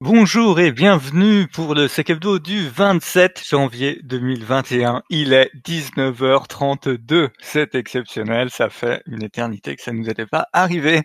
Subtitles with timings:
[0.00, 5.02] Bonjour et bienvenue pour le Sec Hebdo du 27 janvier 2021.
[5.10, 7.30] Il est 19h32.
[7.40, 11.02] C'est exceptionnel, ça fait une éternité que ça ne nous était pas arrivé.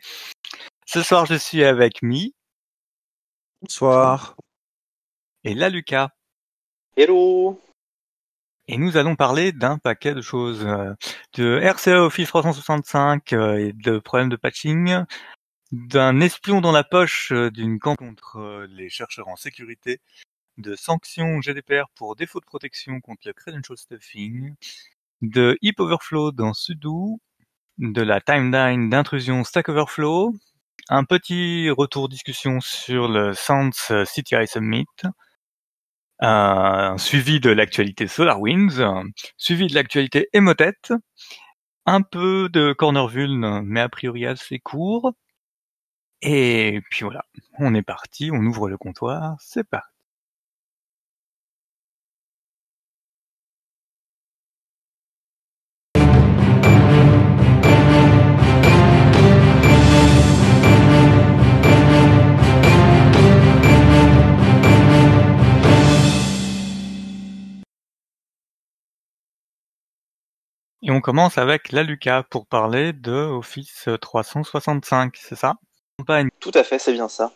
[0.85, 2.35] Ce soir, je suis avec Mi.
[3.63, 4.35] Bonsoir.
[5.43, 6.09] Et là, Lucas.
[6.95, 7.59] Hello.
[8.67, 10.93] Et nous allons parler d'un paquet de choses, euh,
[11.33, 15.03] de RCA Office 365 euh, et de problèmes de patching,
[15.73, 19.99] d'un espion dans la poche euh, d'une camp contre euh, les chercheurs en sécurité,
[20.57, 24.53] de sanctions GDPR pour défaut de protection contre le credential stuffing,
[25.23, 27.19] de Heap Overflow dans Sudo,
[27.79, 30.35] de la timeline d'intrusion Stack Overflow,
[30.89, 34.85] un petit retour discussion sur le Sans CTI Summit,
[36.19, 39.03] un suivi de l'actualité SolarWinds,
[39.37, 40.93] suivi de l'actualité Emotet,
[41.87, 45.13] un peu de Corner Vuln, mais a priori assez court,
[46.23, 47.25] et puis voilà,
[47.59, 49.89] on est parti, on ouvre le comptoir, c'est parti.
[70.83, 75.55] Et on commence avec la Lucas pour parler de Office 365, c'est ça?
[76.39, 77.31] Tout à fait, c'est bien ça.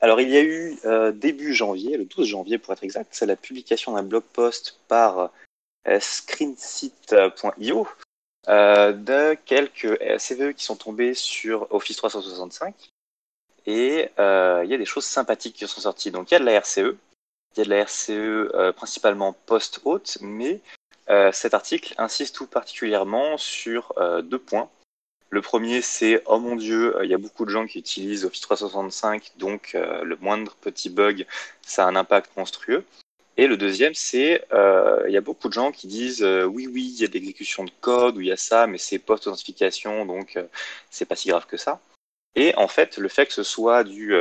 [0.00, 3.26] Alors il y a eu euh, début janvier, le 12 janvier pour être exact, c'est
[3.26, 5.30] la publication d'un blog post par
[5.88, 7.88] euh, screenseat.io
[8.48, 12.90] euh, de quelques CVE qui sont tombés sur Office 365.
[13.66, 16.10] Et il y a des choses sympathiques qui sont sorties.
[16.10, 20.18] Donc il y a de la RCE, il y a de la RCE principalement post-haute,
[20.20, 20.60] mais
[21.32, 24.68] cet article insiste tout particulièrement sur deux points.
[25.34, 28.24] Le premier, c'est oh mon dieu, euh, il y a beaucoup de gens qui utilisent
[28.24, 31.26] Office 365, donc euh, le moindre petit bug,
[31.60, 32.84] ça a un impact monstrueux.
[33.36, 36.84] Et le deuxième, c'est euh, il y a beaucoup de gens qui disent oui, oui,
[36.94, 40.06] il y a de l'exécution de code ou il y a ça, mais c'est post-authentification,
[40.06, 40.38] donc
[40.88, 41.80] c'est pas si grave que ça.
[42.36, 44.14] Et en fait, le fait que ce soit du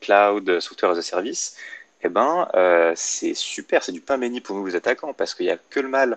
[0.00, 1.56] cloud software as a service,
[2.02, 2.48] eh ben,
[2.94, 5.80] c'est super, c'est du pain béni pour nous les attaquants, parce qu'il n'y a que
[5.80, 6.16] le mal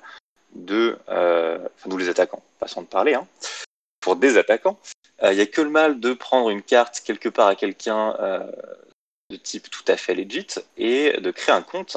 [0.53, 3.27] de, enfin nous les attaquants, passons de parler, hein,
[4.03, 4.77] pour des attaquants.
[5.21, 8.15] Il euh, n'y a que le mal de prendre une carte quelque part à quelqu'un
[8.19, 8.51] euh,
[9.29, 11.95] de type tout à fait legit et de créer un compte.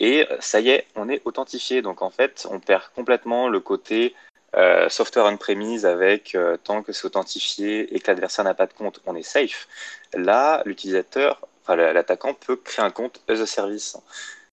[0.00, 1.80] Et ça y est, on est authentifié.
[1.80, 4.14] Donc en fait, on perd complètement le côté
[4.54, 9.00] euh, software on-premise avec tant que c'est authentifié et que l'adversaire n'a pas de compte,
[9.06, 9.66] on est safe.
[10.12, 13.96] Là, l'utilisateur, enfin l'attaquant peut créer un compte as a service.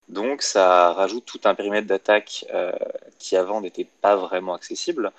[0.08, 2.46] Donc ça rajoute tout un périmètre d'attaque
[3.20, 5.12] qui avant n'était pas vraiment accessible.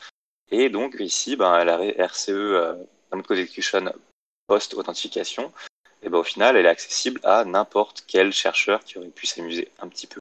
[0.53, 2.75] Et donc ici, ben, la RCE, euh,
[3.11, 3.93] Code Execution
[4.47, 5.51] post-authentification,
[6.03, 9.71] et ben, au final, elle est accessible à n'importe quel chercheur qui aurait pu s'amuser
[9.81, 10.21] un petit peu.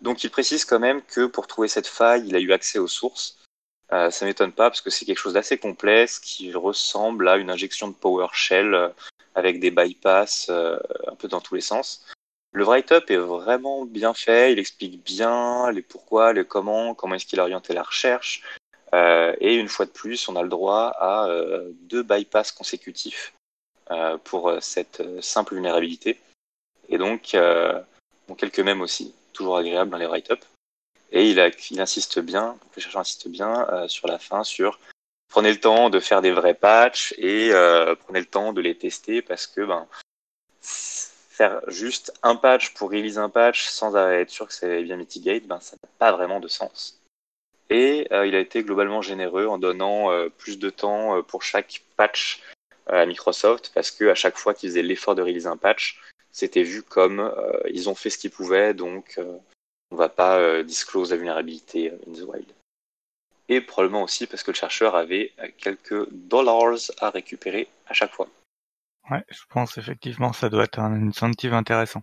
[0.00, 2.88] Donc il précise quand même que pour trouver cette faille, il a eu accès aux
[2.88, 3.38] sources.
[3.92, 7.50] Euh, ça m'étonne pas parce que c'est quelque chose d'assez complexe qui ressemble à une
[7.50, 8.88] injection de PowerShell euh,
[9.34, 12.06] avec des bypass euh, un peu dans tous les sens.
[12.52, 17.26] Le write-up est vraiment bien fait, il explique bien les pourquoi, les comment, comment est-ce
[17.26, 18.42] qu'il a orienté la recherche,
[18.94, 23.32] euh, et une fois de plus, on a le droit à euh, deux bypass consécutifs
[23.90, 26.20] euh, pour cette simple vulnérabilité.
[26.88, 27.36] Et donc,
[28.28, 30.44] bon, quelques mèmes aussi, toujours agréable dans les write-up.
[31.10, 34.78] Et il, a, il, insiste bien, le chercheur insiste bien sur la fin sur
[35.28, 37.50] prenez le temps de faire des vrais patchs et
[38.04, 39.86] prenez le temps de les tester parce que ben,
[40.60, 45.44] faire juste un patch pour release un patch sans être sûr que c'est bien mitigate,
[45.44, 47.01] ben, ça n'a pas vraiment de sens.
[47.72, 51.42] Et euh, il a été globalement généreux en donnant euh, plus de temps euh, pour
[51.42, 52.42] chaque patch
[52.86, 56.64] à Microsoft, parce que à chaque fois qu'ils faisaient l'effort de réaliser un patch, c'était
[56.64, 57.32] vu comme
[57.70, 59.20] ils ont fait ce qu'ils pouvaient, donc
[59.92, 62.52] on va pas disclose la vulnérabilité in the wild.
[63.48, 68.26] Et probablement aussi parce que le chercheur avait quelques dollars à récupérer à chaque fois.
[69.10, 72.02] Ouais, je pense effectivement ça doit être un incentive intéressant.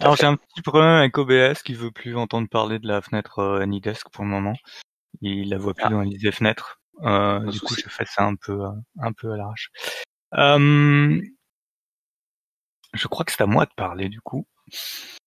[0.00, 3.42] Alors j'ai un petit problème avec OBS qui veut plus entendre parler de la fenêtre
[3.60, 4.54] AnyDesk pour le moment.
[5.20, 5.90] Il la voit plus ah.
[5.90, 6.80] dans les fenêtres.
[7.02, 8.70] Euh, du coup, je fais ça un peu, euh,
[9.00, 9.70] un peu à l'arrache.
[10.34, 11.20] Euh,
[12.94, 14.46] je crois que c'est à moi de parler du coup.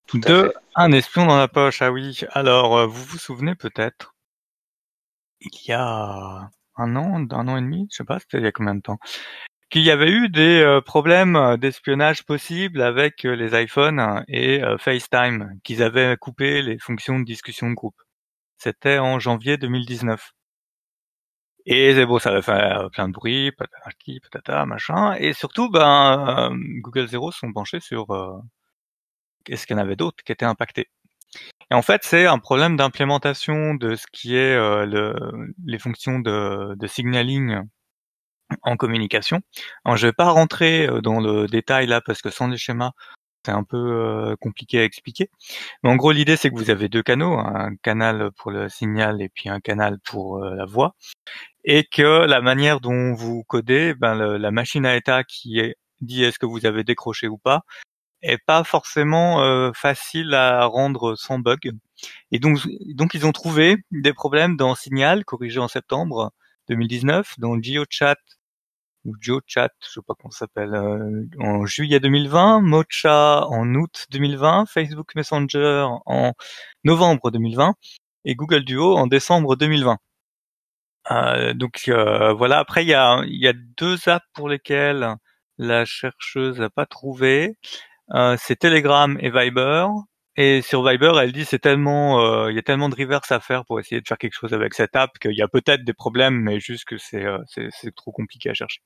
[0.07, 1.81] Tout de un espion dans la poche.
[1.81, 2.21] Ah oui.
[2.31, 4.15] Alors, euh, vous vous souvenez peut-être
[5.41, 8.47] il y a un an, un an et demi, je sais pas, c'était il y
[8.47, 8.99] a combien de temps,
[9.69, 16.17] qu'il y avait eu des problèmes d'espionnage possibles avec les iPhones et FaceTime, qu'ils avaient
[16.17, 17.95] coupé les fonctions de discussion de groupe.
[18.59, 20.33] C'était en janvier 2019.
[21.65, 25.13] Et bon, ça va faire plein de bruit, patati, patata, machin.
[25.15, 26.51] Et surtout, ben,
[26.81, 28.39] Google Zero sont penchés sur euh,
[29.47, 30.89] est-ce qu'il y en avait d'autres qui étaient impactés.
[31.71, 35.15] Et en fait, c'est un problème d'implémentation de ce qui est euh, le,
[35.65, 37.61] les fonctions de, de signaling
[38.63, 39.41] en communication.
[39.85, 42.91] Alors, je vais pas rentrer euh, dans le détail là parce que sans les schémas,
[43.45, 45.29] c'est un peu euh, compliqué à expliquer.
[45.83, 49.21] Mais en gros, l'idée c'est que vous avez deux canaux, un canal pour le signal
[49.21, 50.95] et puis un canal pour la voix,
[51.63, 56.23] et que la manière dont vous codez, ben la machine à état qui est, dit
[56.23, 57.63] est-ce que vous avez décroché ou pas,
[58.21, 61.71] est pas forcément euh, facile à rendre sans bug.
[62.31, 62.59] Et donc,
[62.95, 66.31] donc ils ont trouvé des problèmes dans Signal, corrigé en septembre
[66.69, 68.17] 2019, dans GeoChat
[69.05, 69.67] ou je sais
[70.07, 76.33] pas comment s'appelle, euh, en juillet 2020, Mocha en août 2020, Facebook Messenger en
[76.83, 77.75] novembre 2020
[78.25, 79.97] et Google Duo en décembre 2020.
[81.11, 82.59] Euh, donc euh, voilà.
[82.59, 85.15] Après, il y a, y a deux apps pour lesquelles
[85.57, 87.57] la chercheuse n'a pas trouvé.
[88.37, 89.87] C'est Telegram et Viber.
[90.41, 93.41] Et sur Viber, elle dit c'est tellement, euh, il y a tellement de reverse à
[93.41, 95.93] faire pour essayer de faire quelque chose avec cette app qu'il y a peut-être des
[95.93, 97.43] problèmes, mais juste que c'est euh,
[97.97, 98.79] trop compliqué à chercher.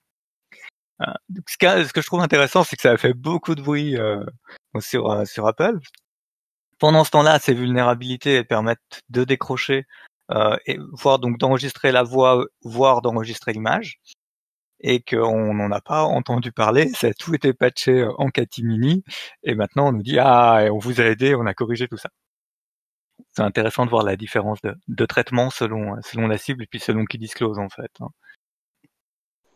[1.29, 1.57] Donc, ce,
[1.93, 3.95] que, je trouve intéressant, c'est que ça a fait beaucoup de bruit
[4.79, 5.77] sur sur Apple.
[6.79, 9.85] Pendant ce temps-là, ces vulnérabilités permettent de décrocher
[10.65, 13.99] et voire donc d'enregistrer la voix, voire d'enregistrer l'image
[14.83, 16.89] et qu'on n'en a pas entendu parler.
[16.93, 19.03] Ça a tout été patché euh, en catimini
[19.43, 22.09] et maintenant on nous dit ah on vous a aidé, on a corrigé tout ça.
[23.31, 27.05] C'est intéressant de voir la différence de, traitement selon selon la cible et puis selon
[27.05, 27.91] qui disclose en fait.
[28.01, 28.09] Hein.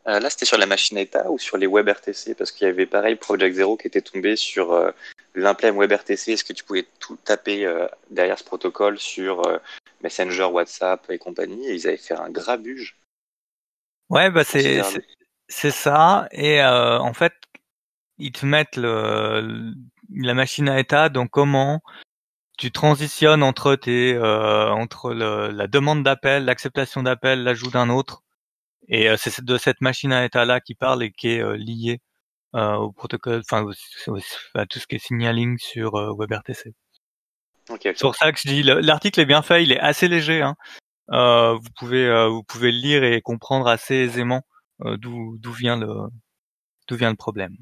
[0.07, 2.85] Euh, là, c'était sur la machine état ou sur les WebRTC Parce qu'il y avait
[2.85, 4.91] pareil Project Zero qui était tombé sur euh,
[5.35, 6.31] l'implème WebRTC.
[6.31, 7.69] Est-ce que tu pouvais tout taper
[8.09, 9.41] derrière ce protocole sur
[10.01, 12.95] Messenger, WhatsApp et compagnie Et ils avaient fait un grabuge?
[14.09, 14.81] Ouais, bah c'est
[15.48, 17.34] c'est ça, et euh, en fait,
[18.18, 19.74] ils te mettent le,
[20.14, 21.82] la machine à état, donc comment
[22.58, 28.24] tu transitionnes entre tes euh, entre le, la demande d'appel, l'acceptation d'appel, l'ajout d'un autre,
[28.88, 32.02] et euh, c'est de cette machine à état là qui parle et qui est liée
[32.56, 33.66] euh, au protocole, enfin
[34.56, 36.74] à tout ce qui est signaling sur WebRTC.
[37.70, 40.42] Okay, c'est pour ça que je dis l'article est bien fait, il est assez léger.
[40.42, 40.56] Hein.
[41.10, 44.44] vous pouvez vous pouvez le lire et comprendre assez aisément
[44.79, 46.09] d'où d'où vient le
[46.88, 47.56] d'où vient le problème.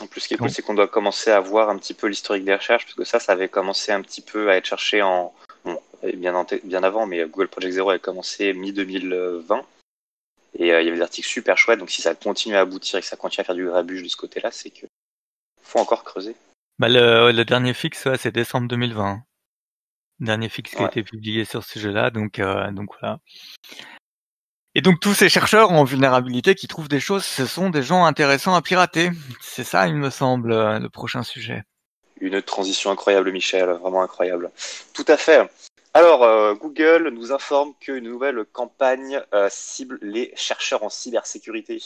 [0.00, 2.08] En plus, ce qui est cool, c'est qu'on doit commencer à voir un petit peu
[2.08, 5.02] l'historique des recherches, parce que ça, ça avait commencé un petit peu à être cherché
[5.02, 5.32] en
[6.14, 9.62] bien, bien avant, mais Google Project Zero a commencé mi-2020.
[10.54, 12.98] Et euh, il y avait des articles super chouettes, donc si ça continue à aboutir
[12.98, 14.86] et que ça continue à faire du grabuge de ce côté-là, c'est que
[15.62, 16.36] faut encore creuser.
[16.78, 19.22] Bah le, le dernier fixe, ouais, c'est décembre 2020.
[20.20, 23.18] Dernier fixe qui a été publié sur ce sujet-là, donc, euh, donc voilà.
[24.74, 28.06] Et donc tous ces chercheurs en vulnérabilité qui trouvent des choses, ce sont des gens
[28.06, 29.10] intéressants à pirater.
[29.42, 31.62] C'est ça, il me semble, euh, le prochain sujet.
[32.20, 34.50] Une transition incroyable, Michel, vraiment incroyable.
[34.94, 35.46] Tout à fait.
[35.92, 41.82] Alors, euh, Google nous informe qu'une nouvelle campagne euh, cible les chercheurs en cybersécurité.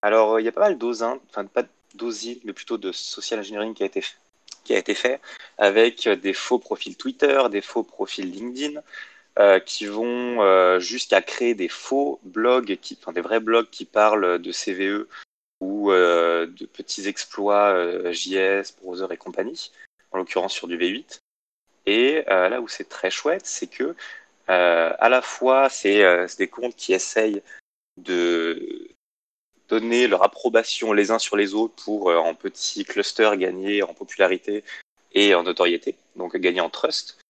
[0.00, 1.64] Alors, il y a pas mal d'osins, enfin pas
[1.94, 5.20] d'osines, mais plutôt de social engineering qui a été fait
[5.58, 8.80] avec des faux profils Twitter, des faux profils LinkedIn,
[9.38, 13.86] euh, qui vont euh, jusqu'à créer des faux blogs, qui, enfin des vrais blogs qui
[13.86, 15.08] parlent de CVE
[15.62, 19.72] ou euh, de petits exploits JS, browser et compagnie,
[20.10, 21.20] en l'occurrence sur du V8.
[21.86, 23.94] Et là où c'est très chouette, c'est que
[24.48, 26.04] à la fois c'est
[26.36, 27.42] des comptes qui essayent
[27.96, 28.88] de
[29.68, 34.62] donner leur approbation les uns sur les autres pour en petits clusters gagner en popularité
[35.14, 37.21] et en notoriété, donc gagner en trust.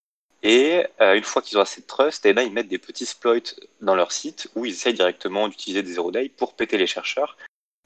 [0.43, 3.05] Et euh, une fois qu'ils ont assez de trust, eh ben, ils mettent des petits
[3.05, 6.87] exploits dans leur site où ils essayent directement d'utiliser des zero day pour péter les
[6.87, 7.37] chercheurs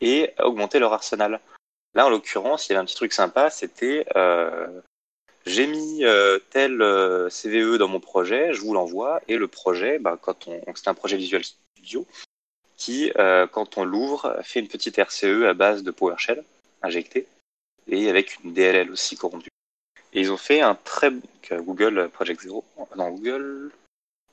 [0.01, 1.39] et augmenter leur arsenal.
[1.93, 4.67] Là, en l'occurrence, il y avait un petit truc sympa, c'était euh,
[5.47, 9.97] j'ai mis euh, tel euh, CVE dans mon projet, je vous l'envoie, et le projet,
[9.97, 12.05] ben, quand on, c'est un projet Visual Studio,
[12.75, 16.43] qui, euh, quand on l'ouvre, fait une petite RCE à base de PowerShell
[16.81, 17.27] injecté
[17.87, 19.49] et avec une DLL aussi corrompue.
[20.13, 21.11] Et ils ont fait un très
[21.51, 22.63] Google Project Zero,
[22.95, 23.71] non Google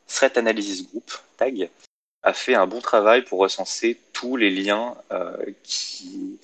[0.06, 1.70] Threat Analysis Group, TAG,
[2.22, 6.38] a fait un bon travail pour recenser tous les liens euh, qui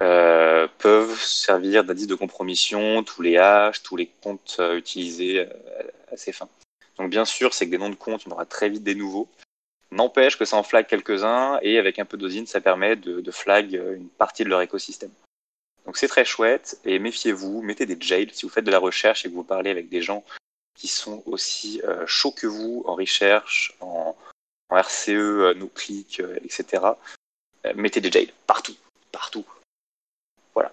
[0.00, 5.46] euh, peuvent servir d'indice de compromission, tous les hashes, tous les comptes euh, utilisés
[6.10, 6.48] à ces fins.
[6.98, 9.28] Donc bien sûr, c'est que des noms de comptes, en aura très vite des nouveaux.
[9.92, 13.30] N'empêche que ça en flag quelques-uns et avec un peu d'osine, ça permet de, de
[13.30, 15.10] flag une partie de leur écosystème.
[15.90, 19.26] Donc c'est très chouette et méfiez-vous, mettez des jails si vous faites de la recherche
[19.26, 20.22] et que vous parlez avec des gens
[20.78, 24.14] qui sont aussi chauds que vous en recherche, en,
[24.70, 26.84] RCE, no click, etc.
[27.74, 28.76] mettez des jails partout,
[29.10, 29.44] partout.
[30.54, 30.70] Voilà.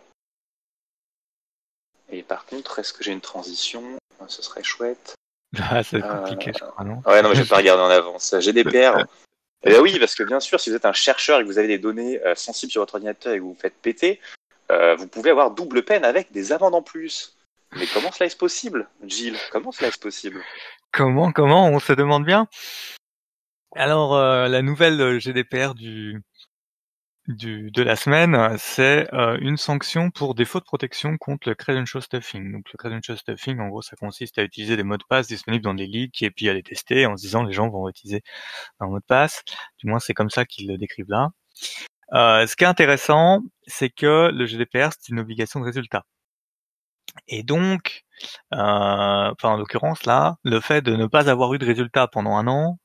[2.12, 3.98] Et par contre, est-ce que j'ai une transition?
[4.28, 5.16] Ce serait chouette.
[5.60, 7.02] Ah, c'est compliqué, je crois, non?
[7.08, 8.36] Ouais, non, mais je vais pas regarder en avance.
[8.40, 9.04] GDPR.
[9.64, 11.58] Eh bien oui, parce que bien sûr, si vous êtes un chercheur et que vous
[11.58, 14.22] avez des données sensibles sur votre ordinateur et que vous vous faites péter,
[14.70, 17.38] vous pouvez avoir double peine avec des amendes en plus.
[17.76, 19.38] Mais comment cela est possible, Gilles?
[19.52, 20.42] Comment cela est possible?
[20.92, 21.68] Comment, comment?
[21.68, 22.48] On se demande bien.
[23.76, 26.22] Alors, euh, la nouvelle GDPR du,
[27.28, 32.02] du de la semaine, c'est euh, une sanction pour défaut de protection contre le credential
[32.02, 32.52] stuffing.
[32.54, 35.64] Donc, le credential stuffing, en gros, ça consiste à utiliser des mots de passe disponibles
[35.64, 38.24] dans des leaks et puis à les tester en se disant les gens vont utiliser
[38.80, 39.44] un mot de passe.
[39.80, 41.30] Du moins, c'est comme ça qu'ils le décrivent là.
[42.14, 46.06] Euh, ce qui est intéressant, c'est que le GDPR, c'est une obligation de résultat.
[47.28, 48.04] Et donc,
[48.54, 52.36] euh, enfin en l'occurrence là, le fait de ne pas avoir eu de résultat pendant
[52.38, 52.80] un an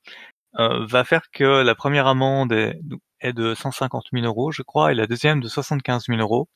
[0.59, 4.95] euh, va faire que la première amende est, de 150 000 euros, je crois, et
[4.95, 6.49] la deuxième de 75 000 euros.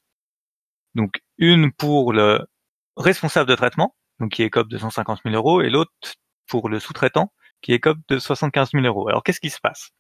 [0.95, 2.45] Donc une pour le
[2.97, 5.91] responsable de traitement, donc qui est cop de 150 000 euros, et l'autre
[6.47, 9.07] pour le sous-traitant, qui est cop de 75 000 euros.
[9.07, 9.91] Alors qu'est-ce qui se passe?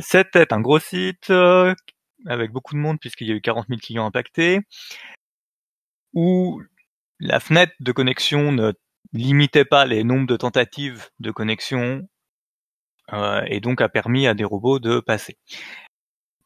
[0.00, 1.74] C'était un gros site euh,
[2.26, 4.60] avec beaucoup de monde puisqu'il y a eu 40 000 clients impactés
[6.14, 6.62] où
[7.20, 8.72] la fenêtre de connexion ne
[9.12, 12.08] limitait pas les nombres de tentatives de connexion
[13.12, 15.38] euh, et donc a permis à des robots de passer.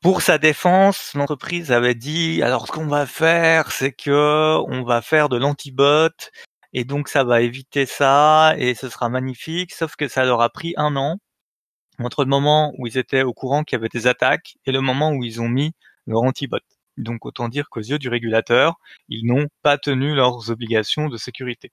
[0.00, 5.00] Pour sa défense, l'entreprise avait dit alors ce qu'on va faire, c'est que on va
[5.02, 6.10] faire de l'antibot
[6.72, 9.72] et donc ça va éviter ça et ce sera magnifique.
[9.72, 11.18] Sauf que ça leur a pris un an
[11.98, 14.80] entre le moment où ils étaient au courant qu'il y avait des attaques et le
[14.80, 15.72] moment où ils ont mis
[16.06, 16.58] leur antibot.
[16.96, 18.76] Donc autant dire qu'aux yeux du régulateur,
[19.08, 21.72] ils n'ont pas tenu leurs obligations de sécurité.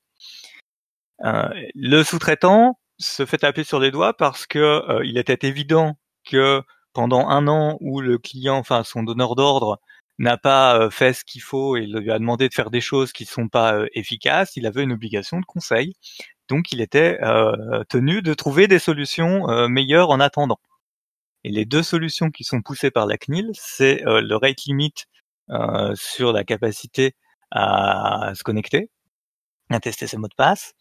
[1.26, 5.98] Euh, le sous-traitant se fait taper sur les doigts parce que euh, il était évident
[6.26, 6.62] que
[6.94, 9.80] pendant un an où le client, enfin son donneur d'ordre,
[10.18, 13.12] n'a pas euh, fait ce qu'il faut et lui a demandé de faire des choses
[13.14, 15.96] qui ne sont pas efficaces, il avait une obligation de conseil.
[16.50, 17.20] Donc il était
[17.90, 20.60] tenu de trouver des solutions meilleures en attendant.
[21.44, 24.94] Et les deux solutions qui sont poussées par la CNIL, c'est euh, le rate limit
[25.50, 27.16] euh, sur la capacité
[27.52, 28.90] à se connecter,
[29.70, 30.74] à tester ses mots de passe,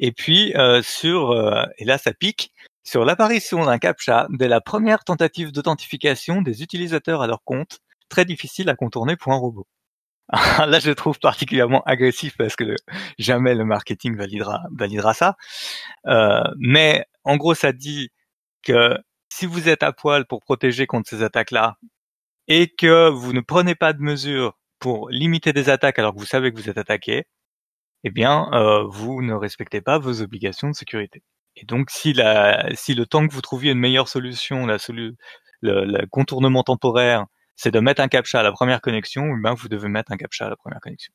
[0.00, 1.34] et puis euh, sur,
[1.78, 2.52] et là ça pique,
[2.84, 8.24] sur l'apparition d'un captcha dès la première tentative d'authentification des utilisateurs à leur compte, très
[8.24, 9.66] difficile à contourner pour un robot.
[10.66, 12.74] là, je trouve particulièrement agressif parce que
[13.18, 15.36] jamais le marketing validera, validera ça.
[16.06, 18.10] Euh, mais en gros, ça dit
[18.62, 21.76] que si vous êtes à poil pour protéger contre ces attaques-là
[22.48, 26.26] et que vous ne prenez pas de mesures pour limiter des attaques alors que vous
[26.26, 27.26] savez que vous êtes attaqué,
[28.04, 31.22] eh bien, euh, vous ne respectez pas vos obligations de sécurité.
[31.56, 34.78] Et donc, si, la, si le temps que vous trouviez une meilleure solution, la
[35.62, 37.26] le, contournement temporaire,
[37.56, 40.16] c'est de mettre un captcha à la première connexion, eh bien, vous devez mettre un
[40.16, 41.12] captcha à la première connexion.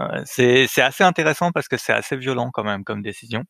[0.00, 3.44] Euh, c'est assez intéressant parce que c'est assez violent quand même comme décision.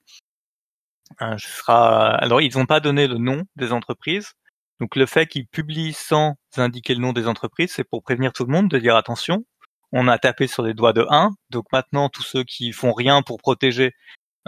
[1.22, 2.14] Euh, sera...
[2.16, 4.32] Alors, ils n'ont pas donné le nom des entreprises.
[4.80, 8.44] Donc, le fait qu'ils publient sans indiquer le nom des entreprises, c'est pour prévenir tout
[8.44, 9.44] le monde de dire attention,
[9.92, 11.30] on a tapé sur les doigts de 1.
[11.50, 13.92] Donc maintenant, tous ceux qui font rien pour protéger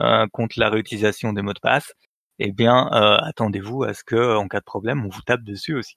[0.01, 1.93] euh, contre la réutilisation des mots de passe,
[2.39, 5.75] eh bien, euh, attendez-vous à ce que, en cas de problème, on vous tape dessus
[5.75, 5.97] aussi.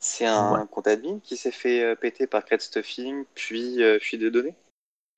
[0.00, 4.56] C'est un compte admin qui s'est fait péter par Stuffing, puis fuite de données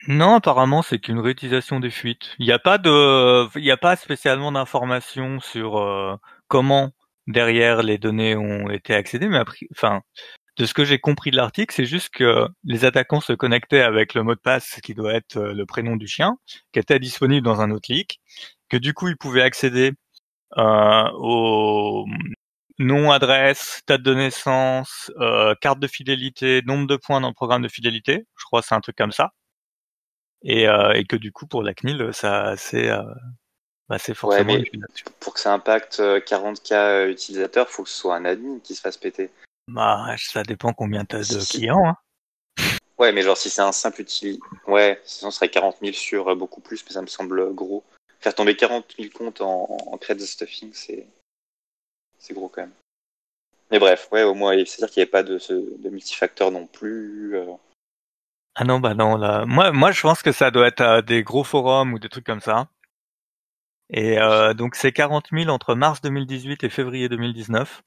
[0.07, 2.35] non, apparemment, c'est qu'une réutilisation des fuites.
[2.37, 6.17] Il n'y a pas de, il n'y a pas spécialement d'informations sur euh,
[6.49, 6.91] comment
[7.27, 10.01] derrière les données ont été accédées, mais après, enfin,
[10.57, 14.13] de ce que j'ai compris de l'article, c'est juste que les attaquants se connectaient avec
[14.13, 16.37] le mot de passe qui doit être euh, le prénom du chien,
[16.73, 18.21] qui était disponible dans un autre leak,
[18.69, 19.93] que du coup ils pouvaient accéder
[20.57, 22.05] euh, au
[22.79, 27.61] nom, adresse, date de naissance, euh, carte de fidélité, nombre de points dans le programme
[27.61, 28.25] de fidélité.
[28.37, 29.31] Je crois que c'est un truc comme ça.
[30.43, 33.01] Et, euh, et que du coup pour la CNIL ça c'est euh,
[33.87, 34.69] bah, c'est forcément ouais,
[35.21, 38.81] pour que ça impacte 40k euh, utilisateurs faut que ce soit un admin qui se
[38.81, 39.29] fasse péter.
[39.69, 41.95] Bah ça dépend combien t'as de clients hein.
[42.97, 46.35] ouais mais genre si c'est un simple utilisateur ouais sinon ce serait 40 000 sur
[46.35, 47.85] beaucoup plus mais ça me semble gros.
[48.19, 51.07] Faire tomber 40 000 comptes en, en credit stuffing c'est
[52.23, 52.73] c'est gros quand même
[53.69, 55.37] mais bref ouais au moins c'est à dire qu'il n'y avait pas de,
[55.77, 57.35] de multifacteur non plus
[58.55, 59.45] ah non, bah non, là.
[59.45, 62.25] Moi, moi, je pense que ça doit être euh, des gros forums ou des trucs
[62.25, 62.67] comme ça.
[63.89, 67.83] Et euh, donc, c'est 40 000 entre mars 2018 et février 2019.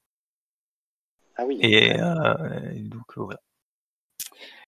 [1.37, 1.57] Ah oui.
[1.61, 2.33] Et euh,
[2.75, 3.39] donc, voilà.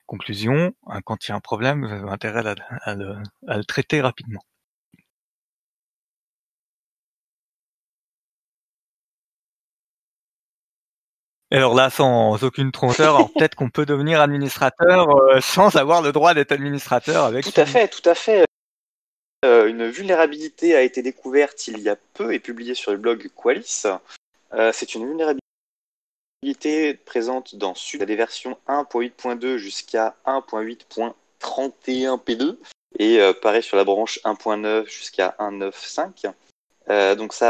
[0.06, 4.42] Conclusion, hein, quand il y a un problème, vous avez intérêt à, le, traiter rapidement.
[11.52, 16.34] Alors là, sans aucune tronteur, peut-être qu'on peut devenir administrateur euh, sans avoir le droit
[16.34, 17.46] d'être administrateur avec.
[17.46, 18.46] Tout à fait, tout à fait.
[19.46, 23.30] Euh, une vulnérabilité a été découverte il y a peu et publiée sur le blog
[23.36, 23.84] Qualis.
[24.54, 25.40] Euh, c'est une vulnérabilité
[27.06, 32.58] présente dans Sud, des versions 1.8.2 jusqu'à 1.8.31p2
[32.98, 36.34] et euh, pareil sur la branche 1.9 jusqu'à 1.9.5.
[36.90, 37.50] Euh, donc ça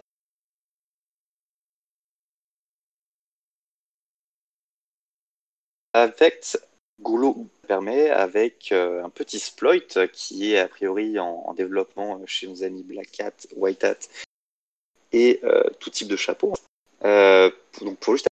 [5.94, 6.58] avec
[7.02, 9.80] Golo permet avec euh, un petit exploit
[10.12, 14.00] qui est a priori en, développement chez nos amis Black Hat, White Hat
[15.12, 15.42] et
[15.80, 16.54] tout type de chapeau.
[17.02, 18.30] donc pour juste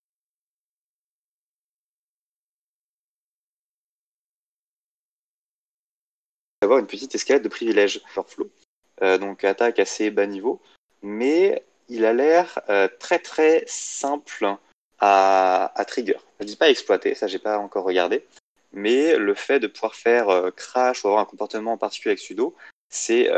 [6.61, 8.49] avoir une petite escalade de privilèges flow.
[9.01, 10.61] Euh, donc attaque assez bas niveau,
[11.01, 14.57] mais il a l'air euh, très très simple
[14.99, 16.17] à, trigger.
[16.39, 18.25] Je dis pas exploiter, ça j'ai pas encore regardé,
[18.73, 22.19] mais le fait de pouvoir faire euh, crash ou avoir un comportement en particulier avec
[22.19, 22.55] sudo,
[22.89, 23.29] c'est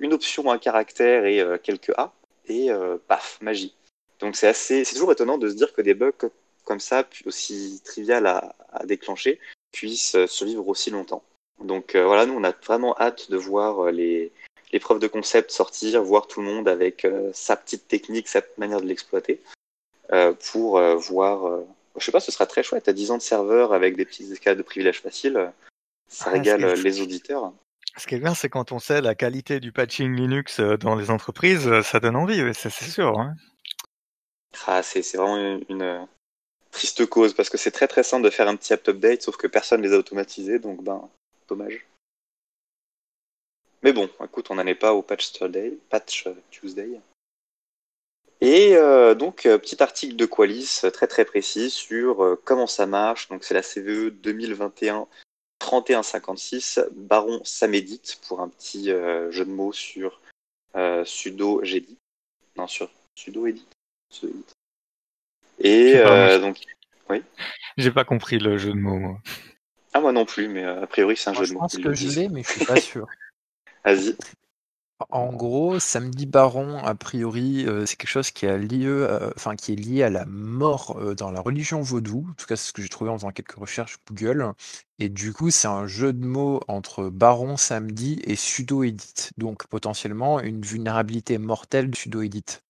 [0.00, 2.12] une option, un caractère et quelques A,
[2.48, 2.70] et
[3.06, 3.72] paf, magie.
[4.18, 6.28] Donc c'est assez, c'est toujours étonnant de se dire que des bugs
[6.64, 9.38] comme ça, aussi trivial à, à déclencher,
[9.70, 11.22] puissent survivre aussi longtemps.
[11.60, 14.32] Donc euh, voilà, nous on a vraiment hâte de voir euh, les,
[14.72, 18.42] les preuves de concept sortir, voir tout le monde avec euh, sa petite technique, sa
[18.58, 19.40] manière de l'exploiter,
[20.52, 21.62] pour voir.
[21.96, 22.88] je sais pas, ce sera très chouette.
[22.88, 25.52] À 10 ans de serveur avec des petits escalades de privilèges faciles,
[26.08, 27.52] ça ah, régale les auditeurs.
[27.96, 31.10] Ce qui est bien, c'est quand on sait la qualité du patching Linux dans les
[31.10, 33.18] entreprises, ça donne envie, c'est sûr.
[33.18, 33.34] Hein.
[34.66, 36.06] Ah, c'est vraiment une, une,
[36.70, 39.36] triste cause parce que c'est très très simple de faire un petit apt update, sauf
[39.36, 41.08] que personne les a automatisés, donc ben
[41.48, 41.86] Dommage.
[43.82, 45.78] Mais bon, écoute, on n'en est pas au Patch Tuesday.
[45.88, 47.00] Patch Tuesday.
[48.40, 52.86] Et euh, donc, euh, petit article de Qualis très très précis sur euh, comment ça
[52.86, 53.28] marche.
[53.28, 55.06] Donc, c'est la CVE 2021
[55.58, 60.20] 3156 Baron Samédite pour un petit jeu de mots sur
[61.04, 61.96] sudo Gedit.
[62.56, 63.66] Non, sur sudo edit.
[65.58, 65.94] Et
[66.40, 66.58] donc,
[67.08, 67.22] oui.
[67.78, 69.18] J'ai pas compris le jeu de mots, moi.
[69.96, 71.66] Ah, moi non plus, mais euh, a priori, c'est un jeu de mots.
[71.72, 73.06] Je pense que je l'ai, mais je suis pas sûr.
[73.82, 74.14] Vas-y.
[75.10, 79.54] En gros, samedi baron, a priori, euh, c'est quelque chose qui, a lié, euh, enfin,
[79.54, 82.26] qui est lié à la mort dans la religion vaudou.
[82.30, 84.52] En tout cas, c'est ce que j'ai trouvé en faisant quelques recherches Google.
[84.98, 89.30] Et du coup, c'est un jeu de mots entre baron samedi et sudo edit.
[89.36, 92.60] Donc, potentiellement, une vulnérabilité mortelle de sudo edit.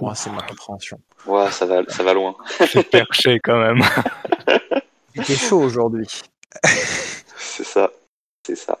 [0.00, 1.00] Moi, c'est ma compréhension.
[1.26, 2.36] Ouais, ça va, ça va loin.
[2.72, 3.82] c'est perché quand même.
[5.16, 6.06] C'était chaud aujourd'hui.
[7.36, 7.90] c'est ça,
[8.46, 8.78] c'est ça.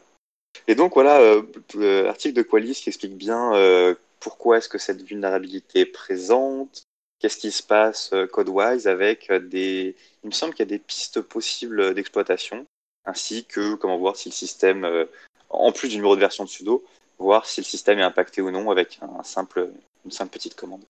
[0.68, 1.42] Et donc voilà, euh,
[1.74, 6.84] l'article de Qualis qui explique bien euh, pourquoi est-ce que cette vulnérabilité est présente,
[7.18, 9.96] qu'est-ce qui se passe euh, code-wise avec des...
[10.24, 12.66] Il me semble qu'il y a des pistes possibles d'exploitation,
[13.04, 15.06] ainsi que comment voir si le système,
[15.50, 16.84] en plus du numéro de version de sudo,
[17.18, 19.70] voir si le système est impacté ou non avec un simple,
[20.04, 20.82] une simple petite commande.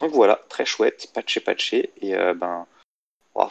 [0.00, 2.66] Donc voilà, très chouette, patché patché, et ben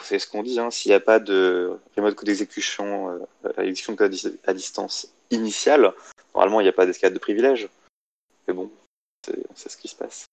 [0.01, 3.97] c'est ce qu'on dit, hein, s'il n'y a pas de remote code euh, exécution de
[3.97, 4.15] code
[4.45, 5.93] à distance initiale,
[6.33, 7.69] normalement il n'y a pas d'escalade de privilèges.
[8.47, 8.71] Mais bon,
[9.55, 10.25] c'est ce qui se passe.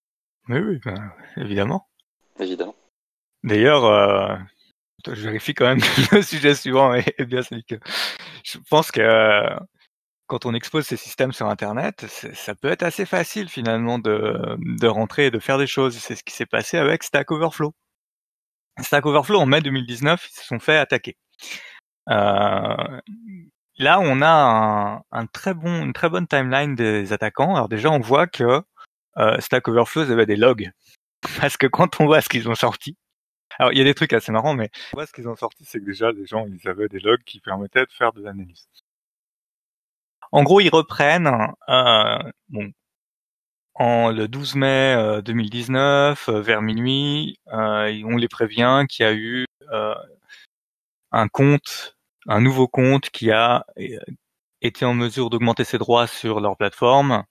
[0.48, 1.88] Mais oui, ben, évidemment.
[2.38, 2.76] Évidemment.
[3.42, 4.36] D'ailleurs, euh,
[5.06, 7.76] je vérifie quand même que le sujet suivant est bien celui que
[8.44, 9.56] je pense que euh,
[10.26, 14.86] quand on expose ces systèmes sur Internet, ça peut être assez facile finalement de, de
[14.88, 15.96] rentrer et de faire des choses.
[15.98, 17.72] C'est ce qui s'est passé avec Stack Overflow.
[18.80, 21.16] Stack Overflow, en mai 2019, ils se sont fait attaquer.
[22.10, 23.00] Euh,
[23.78, 27.54] là, on a un, très bon, une très bonne timeline des attaquants.
[27.54, 28.62] Alors déjà, on voit que
[29.18, 30.70] euh, Stack Overflow avait des logs.
[31.40, 32.96] Parce que quand on voit ce qu'ils ont sorti,
[33.58, 35.64] alors il y a des trucs assez marrants, mais on voit ce qu'ils ont sorti,
[35.64, 38.68] c'est que déjà, les gens, ils avaient des logs qui permettaient de faire de l'analyse.
[40.32, 41.30] En gros, ils reprennent,
[41.68, 42.72] euh, bon,
[43.78, 49.08] en le 12 mai 2019, euh, euh, vers minuit, euh, on les prévient qu'il y
[49.08, 49.46] a eu
[51.12, 51.95] un compte,
[52.28, 53.66] un nouveau compte qui a
[54.62, 57.24] été en mesure d'augmenter ses droits sur leur plateforme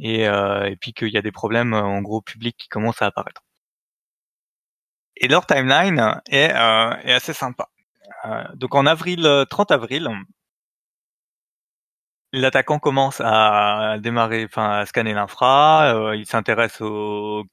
[0.00, 3.42] et, et puis qu'il y a des problèmes en gros publics qui commencent à apparaître.
[5.16, 7.68] Et leur timeline est, est assez sympa.
[8.54, 10.08] donc en avril, 30 avril,
[12.34, 17.44] l'attaquant commence à démarrer, enfin à scanner l'infra, euh, il s'intéresse au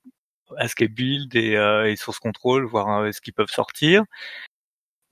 [0.58, 4.04] à ce qu'est build et, euh, et source control, voir euh, ce qu'ils peuvent sortir.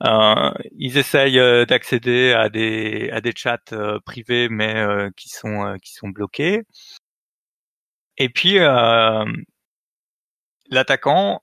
[0.02, 5.28] Euh, ils essayent euh, d'accéder à des à des chats euh, privés mais euh, qui
[5.28, 6.62] sont qui sont bloqués.
[8.18, 8.58] Et puis
[10.70, 11.42] l'attaquant,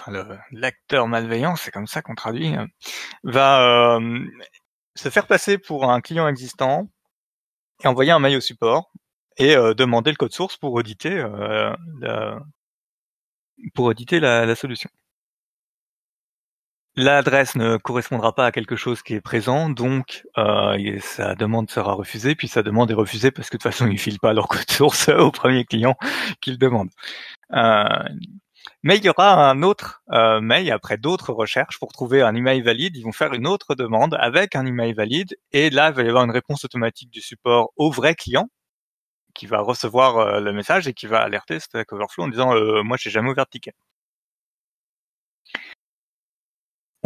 [0.00, 2.54] enfin, l'acteur malveillant, c'est comme ça qu'on traduit,
[3.24, 3.98] va
[4.96, 6.88] se faire passer pour un client existant
[7.84, 8.92] et envoyer un mail au support
[9.38, 11.24] et demander le code source pour auditer
[12.00, 12.40] la,
[13.74, 14.90] pour auditer la, la solution.
[16.98, 21.92] L'adresse ne correspondra pas à quelque chose qui est présent, donc euh, sa demande sera
[21.92, 24.48] refusée, puis sa demande est refusée parce que de toute façon ils filent pas leur
[24.48, 25.94] code source au premier client
[26.40, 26.90] qu'ils demandent.
[27.54, 27.84] Euh,
[28.82, 32.62] mais il y aura un autre euh, mail après d'autres recherches pour trouver un email
[32.62, 32.96] valide.
[32.96, 36.08] Ils vont faire une autre demande avec un email valide, et là il va y
[36.08, 38.48] avoir une réponse automatique du support au vrai client
[39.34, 42.82] qui va recevoir euh, le message et qui va alerter Stack Overflow en disant euh,
[42.82, 43.72] moi j'ai jamais ouvert de ticket.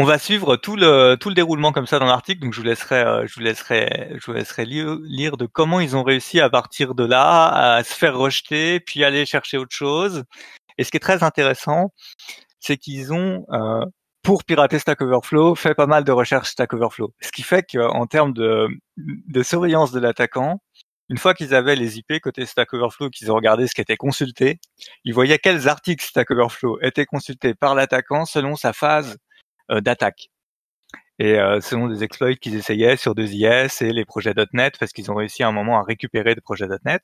[0.02, 2.66] On va suivre tout le tout le déroulement comme ça dans l'article, donc je vous
[2.66, 6.50] laisserai euh, je vous laisserai je vous laisserai lire, de comment ils ont réussi à
[6.50, 10.24] partir de là à se faire rejeter, puis aller chercher autre chose.
[10.76, 11.92] Et ce qui est très intéressant,
[12.58, 13.84] c'est qu'ils ont euh,
[14.24, 17.14] pour pirater Stack Overflow, fait pas mal de recherches Stack Overflow.
[17.20, 20.60] Ce qui fait qu'en termes de, de surveillance de l'attaquant,
[21.10, 23.96] une fois qu'ils avaient les IP côté Stack Overflow, qu'ils ont regardé ce qui était
[23.96, 24.58] consulté,
[25.04, 29.16] ils voyaient quels articles Stack Overflow étaient consultés par l'attaquant selon sa phase
[29.70, 30.30] d'attaque.
[31.18, 34.92] Et euh, selon des exploits qu'ils essayaient sur deux IS et les projets .NET, parce
[34.92, 37.02] qu'ils ont réussi à un moment à récupérer des projets .NET.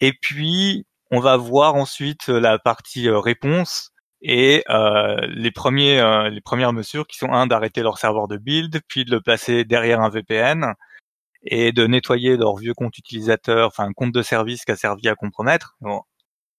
[0.00, 4.64] Et puis, on va voir ensuite la partie euh, réponse et
[5.28, 9.10] les premiers les premières mesures qui sont un d'arrêter leur serveur de build, puis de
[9.10, 10.72] le placer derrière un VPN
[11.42, 15.14] et de nettoyer leur vieux compte utilisateur, enfin compte de service qui a servi à
[15.14, 15.76] compromettre.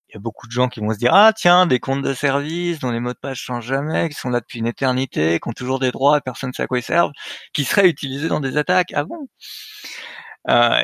[0.09, 2.13] Il y a beaucoup de gens qui vont se dire ah tiens des comptes de
[2.13, 5.49] service dont les mots de passe changent jamais, qui sont là depuis une éternité, qui
[5.49, 7.11] ont toujours des droits, personne ne sait à quoi ils servent,
[7.53, 8.91] qui seraient utilisés dans des attaques.
[8.93, 9.27] Ah bon?
[10.49, 10.83] Euh,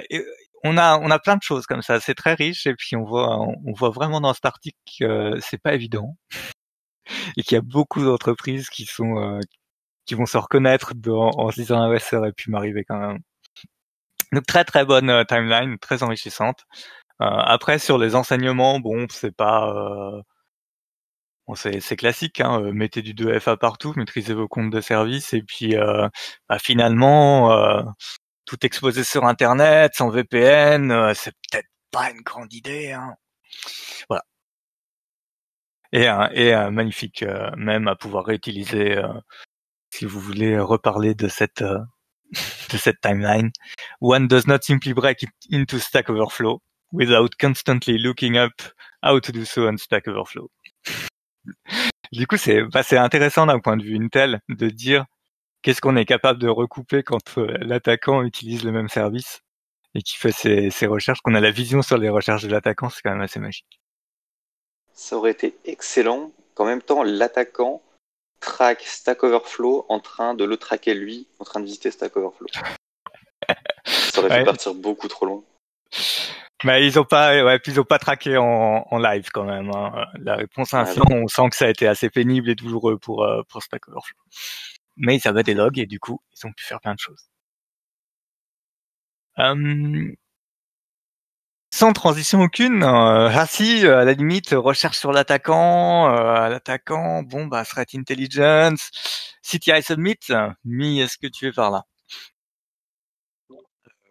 [0.66, 3.04] On a on a plein de choses comme ça, c'est très riche et puis on
[3.04, 6.18] voit on voit vraiment dans cet article que c'est pas évident
[7.38, 9.40] et qu'il y a beaucoup d'entreprises qui sont euh,
[10.06, 12.98] qui vont se reconnaître dans, en se disant ah ouais ça aurait pu m'arriver quand
[13.00, 13.20] même.
[14.34, 16.66] Donc très très bonne euh, timeline, très enrichissante.
[17.22, 20.22] Euh, après sur les enseignements, bon, c'est pas euh,
[21.48, 25.42] Bon, c'est classique, hein, euh, mettez du 2FA partout, maîtrisez vos comptes de service et
[25.42, 27.84] puis bah, finalement
[28.46, 32.94] tout exposer sur Internet sans VPN, c'est peut-être pas une grande idée.
[32.94, 33.16] Hein.
[34.10, 34.24] Voilà.
[35.92, 37.26] Et, et magnifique
[37.58, 39.02] même à pouvoir réutiliser
[39.92, 41.64] si vous voulez reparler de cette
[42.72, 43.52] de cette timeline.
[44.02, 46.62] One does not simply break it into Stack Overflow
[46.94, 48.62] without constantly looking up
[49.04, 50.50] how to do so on Stack Overflow.
[52.12, 55.06] du coup, c'est bah, intéressant d'un point de vue Intel de dire
[55.62, 59.42] qu'est-ce qu'on est capable de recouper quand euh, l'attaquant utilise le même service
[59.96, 62.90] et qui fait ses, ses recherches, qu'on a la vision sur les recherches de l'attaquant,
[62.90, 63.80] c'est quand même assez magique.
[64.94, 67.82] Ça aurait été excellent qu'en même temps l'attaquant
[68.40, 72.48] traque Stack Overflow en train de le traquer lui, en train de visiter Stack Overflow.
[73.86, 75.44] Ça aurait pu partir beaucoup trop long.
[76.64, 79.70] Mais ils ont pas, ouais, puis ils ont pas traqué en, en live quand même.
[79.76, 80.06] Hein.
[80.20, 83.24] La réponse à un on sent que ça a été assez pénible et douloureux pour
[83.24, 84.18] euh, pour Stack Overflow.
[84.98, 87.28] Mais ils avaient des logs et du coup, ils ont pu faire plein de choses.
[89.38, 90.16] Hum,
[91.72, 97.48] sans transition aucune, euh, ah si, à la limite, recherche sur l'attaquant, euh, l'attaquant, bon
[97.48, 98.92] bah threat intelligence,
[99.42, 100.20] CTI submit,
[100.66, 101.84] Mi, est-ce que tu es par là?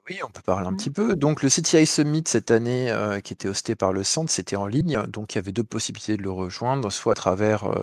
[0.09, 1.15] Oui, on peut parler un petit peu.
[1.15, 4.67] Donc, le CTI Summit cette année, euh, qui était hosté par le centre, c'était en
[4.67, 5.01] ligne.
[5.07, 7.83] Donc, il y avait deux possibilités de le rejoindre, soit à travers euh,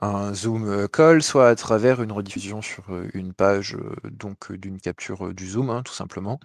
[0.00, 5.34] un Zoom euh, call, soit à travers une rediffusion sur une page donc d'une capture
[5.34, 6.40] du Zoom, hein, tout simplement.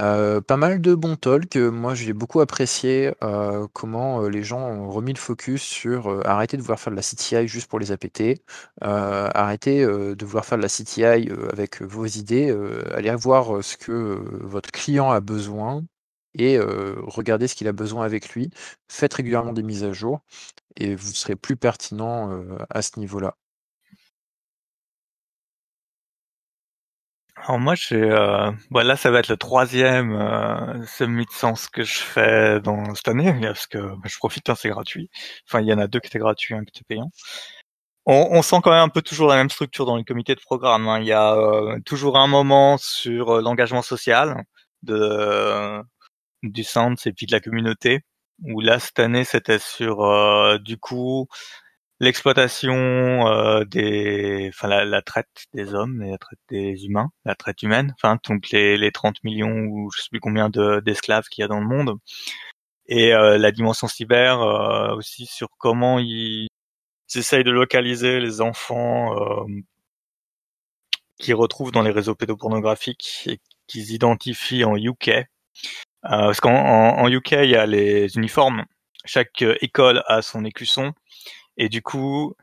[0.00, 4.60] Euh, pas mal de bons talks, moi j'ai beaucoup apprécié, euh, comment, euh, les gens
[4.60, 7.92] ont remis le focus sur, arrêter de vouloir faire de la CTI juste pour les
[7.92, 8.42] APT,
[8.80, 11.04] arrêter, de vouloir faire de la CTI,
[11.52, 12.56] avec, vos idées,
[12.94, 15.84] allez voir, ce que, votre client a besoin
[16.34, 18.50] et regardez ce qu'il a besoin avec lui.
[18.88, 20.20] Faites régulièrement des mises à jour
[20.76, 22.30] et vous serez plus pertinent,
[22.70, 23.36] à ce niveau-là.
[27.44, 31.82] Alors moi, j'ai, euh, bah là, ça va être le troisième euh, Summit Sens que
[31.82, 35.10] je fais dans cette année, parce que bah, je profite, hein, c'est gratuit.
[35.48, 37.10] Enfin, il y en a deux qui étaient gratuits, un qui était payant.
[38.06, 40.40] On, on, sent quand même un peu toujours la même structure dans les comités de
[40.40, 40.88] programme.
[40.88, 41.00] Hein.
[41.00, 44.44] Il y a euh, toujours un moment sur euh, l'engagement social
[44.82, 45.80] de
[46.42, 48.02] du Sens et puis de la communauté.
[48.44, 51.28] Où là, cette année, c'était sur du coup
[52.02, 57.62] l'exploitation euh, des, enfin la, la, traite des hommes, la traite des humains, la traite
[57.62, 61.44] humaine, enfin donc les, les 30 millions ou je sais plus combien d'esclaves qu'il y
[61.44, 61.98] a dans le monde,
[62.86, 66.48] et euh, la dimension cyber euh, aussi sur comment ils,
[67.14, 69.46] essayent de localiser les enfants euh,
[71.18, 75.08] qu'ils retrouvent dans les réseaux pédopornographiques et qu'ils identifient en UK.
[75.08, 75.24] Euh,
[76.02, 78.64] parce qu'en en, UK, il y a les uniformes.
[79.04, 80.94] Chaque école a son écusson
[81.56, 82.34] et du coup,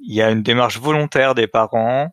[0.00, 2.10] il y a une démarche volontaire des parents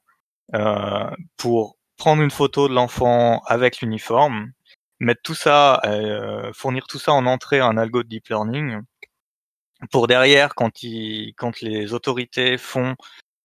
[0.55, 4.51] euh, pour prendre une photo de l'enfant avec l'uniforme,
[4.99, 8.81] mettre tout ça, euh, fournir tout ça en entrée à un algo de deep learning,
[9.91, 10.71] pour derrière, quand,
[11.61, 12.95] les autorités font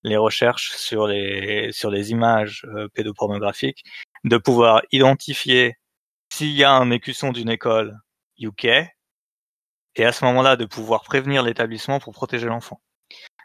[0.05, 3.85] les recherches sur les sur les images euh, pédopornographiques,
[4.25, 5.77] de pouvoir identifier
[6.33, 7.99] s'il y a un écusson d'une école
[8.41, 8.69] UK
[9.97, 12.81] et à ce moment-là de pouvoir prévenir l'établissement pour protéger l'enfant.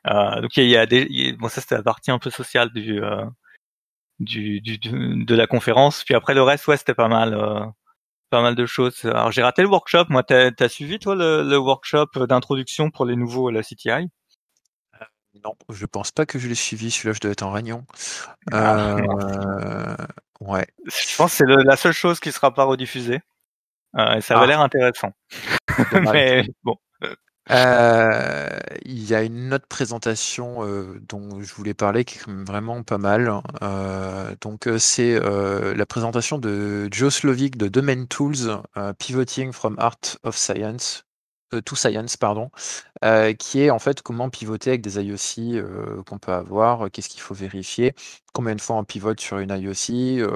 [0.08, 3.04] Euh, donc il y a, des, bon ça c'était la partie un peu sociale du,
[3.04, 3.26] euh,
[4.20, 6.04] du, du, de la conférence.
[6.04, 7.34] Puis après le reste ouais c'était pas mal.
[7.34, 7.66] Euh,
[8.30, 9.06] pas mal de choses.
[9.06, 10.06] Alors j'ai raté le workshop.
[10.10, 14.10] Moi, t'as as suivi toi le, le workshop d'introduction pour les nouveaux à la CTI
[15.44, 16.92] Non, je pense pas que je l'ai suivi.
[16.92, 17.86] Celui-là, je dois être en réunion.
[18.52, 19.96] Ah, euh,
[20.42, 20.68] ouais.
[20.86, 23.22] Je pense que c'est la seule chose qui sera pas rediffusée.
[23.98, 24.48] Euh, ça avait ah.
[24.48, 25.14] l'air intéressant.
[26.14, 26.76] Mais bon.
[27.52, 28.50] Euh,
[28.86, 32.98] il y a une autre présentation euh, dont je voulais parler qui est vraiment pas
[32.98, 33.42] mal.
[33.64, 38.62] Euh, donc c'est la présentation de Joe Slovic de Domain Tools,
[39.00, 41.06] Pivoting from Art of Science,
[41.66, 42.52] to Science, pardon,
[43.40, 45.64] qui est en fait comment pivoter avec des IOC
[46.06, 47.94] qu'on peut avoir, qu'est-ce qu'il faut vérifier,
[48.34, 50.28] combien de fois on pivote sur une IOC,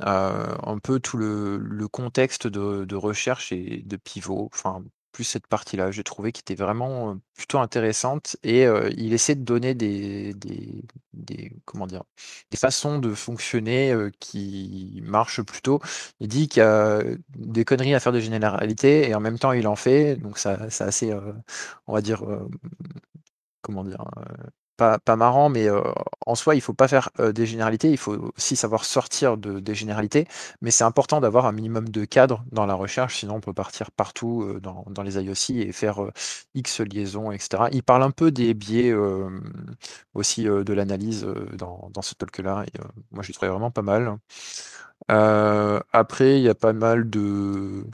[0.00, 5.90] un peu tout le, contexte de, recherche et de pivot, enfin plus cette partie-là.
[5.90, 11.52] J'ai trouvé qu'il était vraiment plutôt intéressante et il essaie de donner des, des, des,
[11.64, 12.04] comment dire,
[12.52, 15.80] des façons de fonctionner qui marchent plutôt.
[16.20, 17.02] Il dit qu'il y a
[17.36, 20.70] des conneries à faire de généralité et en même temps il en fait, donc ça,
[20.70, 21.12] c'est assez,
[21.88, 22.22] on va dire,
[23.62, 24.04] comment dire,
[25.04, 25.68] pas, marrant, mais
[26.26, 29.74] en soi, il faut pas faire des généralités, il faut aussi savoir sortir de, des
[29.74, 30.26] généralités,
[30.62, 33.90] mais c'est important d'avoir un minimum de cadre dans la recherche, sinon on peut partir
[33.90, 36.00] partout dans, dans, les IOC et faire
[36.54, 37.64] X liaisons, etc.
[37.72, 38.94] Il parle un peu des biais
[40.14, 42.64] aussi de l'analyse dans, dans, ce talk-là,
[43.10, 44.16] moi j'ai trouvé vraiment pas mal.
[45.08, 47.84] après, il y a pas mal de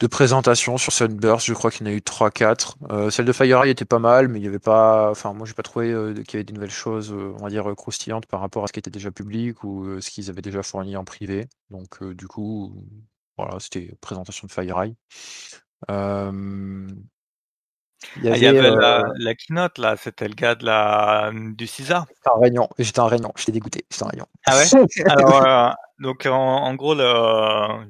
[0.00, 1.46] de présentations sur Sunburst.
[1.46, 2.76] Je crois qu'il y en a eu 3-4.
[2.90, 5.10] Euh, celle de FireEye était pas mal, mais il y avait pas.
[5.10, 7.50] Enfin, moi, j'ai pas trouvé euh, qu'il y avait des nouvelles choses, euh, on va
[7.50, 10.62] dire, croustillantes par rapport à ce qui était déjà public ou ce qu'ils avaient déjà
[10.62, 11.48] fourni en privé.
[11.68, 12.74] Donc, du coup,
[13.36, 14.96] voilà, c'était présentation de FireEye.
[18.16, 22.06] Il y, avait, la, keynote là, c'était le gars de la du CISA.
[22.08, 24.26] J'étais en réunion, j'étais en réunion, j'étais dégoûté, j'étais en réunion.
[24.46, 24.64] Ah ouais?
[25.10, 27.84] Alors donc en, en, gros le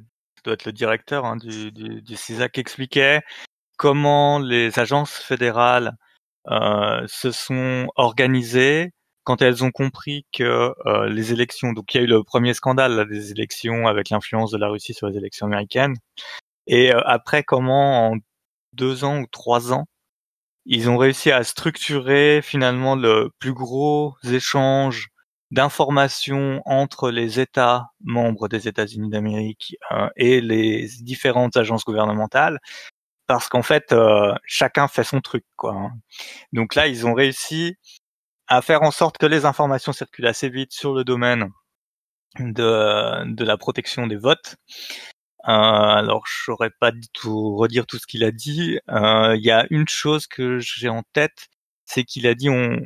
[0.44, 3.20] doit être le directeur hein, du, du, du CISAC, expliquait
[3.76, 5.96] comment les agences fédérales
[6.48, 8.92] euh, se sont organisées
[9.24, 12.54] quand elles ont compris que euh, les élections, donc il y a eu le premier
[12.54, 15.94] scandale là, des élections avec l'influence de la Russie sur les élections américaines,
[16.66, 18.16] et euh, après comment en
[18.72, 19.86] deux ans ou trois ans,
[20.66, 25.08] ils ont réussi à structurer finalement le plus gros échange
[25.50, 32.58] d'informations entre les États membres des États-Unis d'Amérique euh, et les différentes agences gouvernementales,
[33.26, 35.44] parce qu'en fait, euh, chacun fait son truc.
[35.56, 35.74] Quoi.
[35.74, 35.92] Hein.
[36.52, 37.76] Donc là, ils ont réussi
[38.48, 41.50] à faire en sorte que les informations circulent assez vite sur le domaine
[42.38, 44.56] de, de la protection des votes.
[45.48, 48.78] Euh, alors, je saurais pas du tout redire tout ce qu'il a dit.
[48.88, 51.48] Il y a une chose que j'ai en tête,
[51.86, 52.80] c'est qu'il a dit on,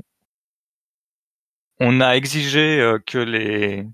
[1.81, 3.87] on a exigé euh, que les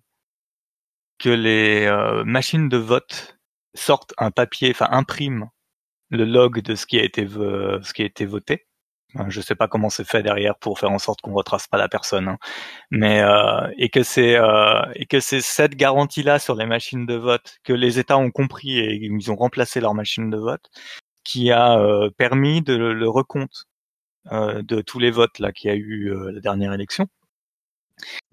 [1.18, 3.38] que les euh, machines de vote
[3.74, 5.50] sortent un papier, enfin impriment
[6.10, 8.66] le log de ce qui a été ce qui a été voté.
[9.28, 11.88] Je sais pas comment c'est fait derrière pour faire en sorte qu'on retrace pas la
[11.88, 12.38] personne, hein.
[12.92, 14.38] mais euh, et que c'est
[14.94, 18.30] et que c'est cette garantie là sur les machines de vote que les États ont
[18.30, 20.70] compris et ils ont remplacé leurs machines de vote,
[21.24, 21.80] qui a
[22.18, 23.66] permis de le, recompte
[24.32, 27.08] de tous les votes là qu'il y a eu la dernière élection.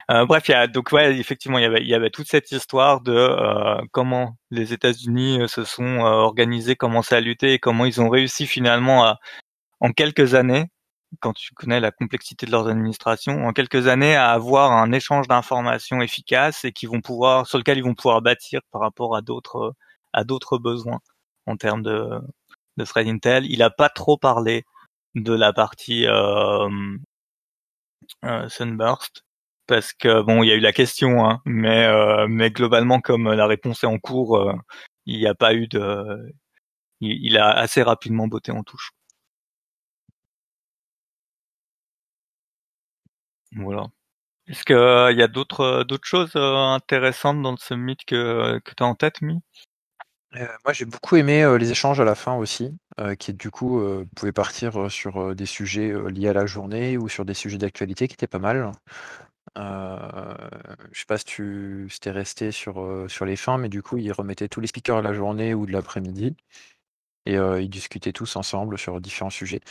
[0.10, 3.12] Euh, bref, il y a, donc ouais, effectivement, il y avait, toute cette histoire de
[3.12, 8.10] euh, comment les États-Unis euh, se sont organisés, commencé à lutter, et comment ils ont
[8.10, 9.20] réussi finalement à,
[9.82, 10.68] en quelques années,
[11.22, 15.28] quand tu connais la complexité de leurs administrations, en quelques années à avoir un échange
[15.28, 19.22] d'informations efficace et qui vont pouvoir, sur lequel ils vont pouvoir bâtir par rapport à
[19.22, 19.74] d'autres,
[20.14, 21.00] à d'autres besoins
[21.48, 22.10] en termes de,
[22.78, 23.46] de thread intel.
[23.46, 24.66] Il a pas trop parlé
[25.16, 26.06] de la partie
[28.50, 29.27] Sunburst
[29.68, 31.88] parce que bon, il y a eu la question, hein, mais
[32.28, 34.54] mais globalement comme la réponse est en cours,
[35.06, 36.34] il n'y a pas eu de,
[37.02, 38.92] il, a assez rapidement botté en touche.
[43.56, 43.88] Voilà.
[44.48, 48.88] Est-ce qu'il y a d'autres d'autres choses intéressantes dans ce mythe que, que tu as
[48.88, 49.42] en tête, Mi?
[50.36, 53.50] Euh, moi, j'ai beaucoup aimé euh, les échanges à la fin aussi, euh, qui du
[53.50, 53.82] coup
[54.16, 58.14] pouvaient partir sur des sujets liés à la journée ou sur des sujets d'actualité qui
[58.14, 58.72] étaient pas mal.
[59.56, 64.12] Je sais pas si tu si resté sur, sur les fins, mais du coup, ils
[64.12, 66.36] remettaient tous les speakers à la journée ou de l'après-midi
[67.26, 69.62] et ils discutaient tous ensemble sur différents sujets.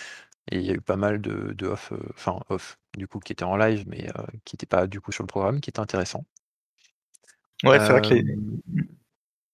[0.51, 3.33] Et il y a eu pas mal de, de off, enfin off, du coup, qui
[3.33, 4.11] étaient en live, mais
[4.45, 6.25] qui n'étaient pas du coup sur le programme, qui étaient intéressants.
[7.65, 8.25] Ouais, c'est vrai que les,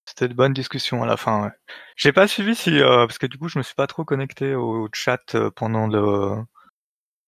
[0.05, 1.45] c'était de bonnes discussions à la fin.
[1.45, 1.51] Ouais.
[1.97, 4.55] J'ai pas suivi si euh, parce que du coup je me suis pas trop connecté
[4.55, 6.43] au chat euh, pendant le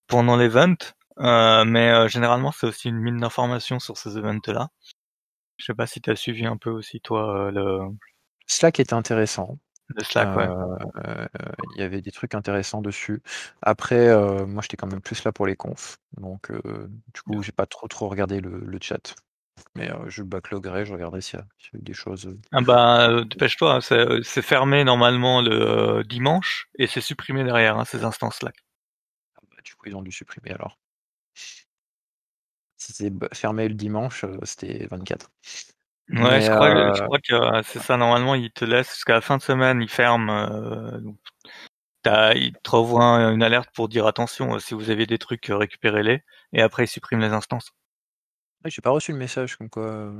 [0.06, 0.74] pendant l'event, euh,
[1.18, 4.68] mais euh, généralement c'est aussi une mine d'informations sur ces events-là.
[5.56, 7.80] Je sais pas si tu as suivi un peu aussi toi le
[8.46, 9.58] Slack était intéressant.
[9.88, 10.48] Le Slack, ouais.
[11.76, 13.22] Il y avait des trucs intéressants dessus.
[13.62, 14.08] Après,
[14.46, 17.88] moi j'étais quand même plus là pour les confs, donc du coup j'ai pas trop
[17.88, 19.14] trop regardé le, le chat.
[19.76, 21.46] Mais je backlogerai, je regarderai s'il y, a
[21.78, 22.36] eu des choses.
[22.52, 28.04] Ah bah, dépêche-toi, hein, c'est fermé normalement le dimanche et c'est supprimé derrière hein, ces
[28.04, 28.52] instances-là.
[29.36, 30.78] Ah bah, du coup, ils ont dû supprimer alors.
[32.76, 35.30] Si c'est fermé le dimanche, c'était 24.
[36.10, 37.96] Ouais, je, crois, que c'est ça.
[37.96, 40.48] Normalement, ils te laissent jusqu'à la fin de semaine, ils ferment.
[42.04, 46.22] ils te renvoient une alerte pour dire attention, si vous avez des trucs, récupérez-les.
[46.52, 47.72] Et après, ils suppriment les instances.
[48.64, 50.10] Ah, j'ai pas reçu le message comme quoi,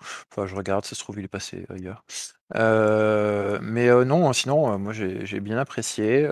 [0.00, 2.04] enfin je regarde, ça se trouve il est passé ailleurs.
[2.56, 6.28] Euh, mais non, sinon, moi j'ai bien apprécié,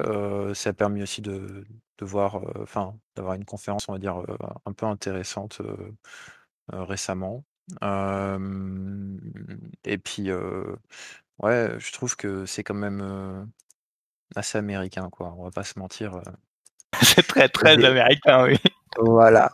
[0.54, 1.64] ça a permis aussi de
[1.98, 4.22] de voir, enfin d'avoir une conférence on va dire,
[4.66, 5.60] un peu intéressante,
[6.72, 7.44] récemment.
[9.84, 10.30] et puis,
[11.38, 13.50] ouais, je trouve que c'est quand même,
[14.36, 16.20] assez américain quoi, on va pas se mentir,
[17.02, 18.56] C'est très, très américain, oui.
[18.98, 19.52] Voilà.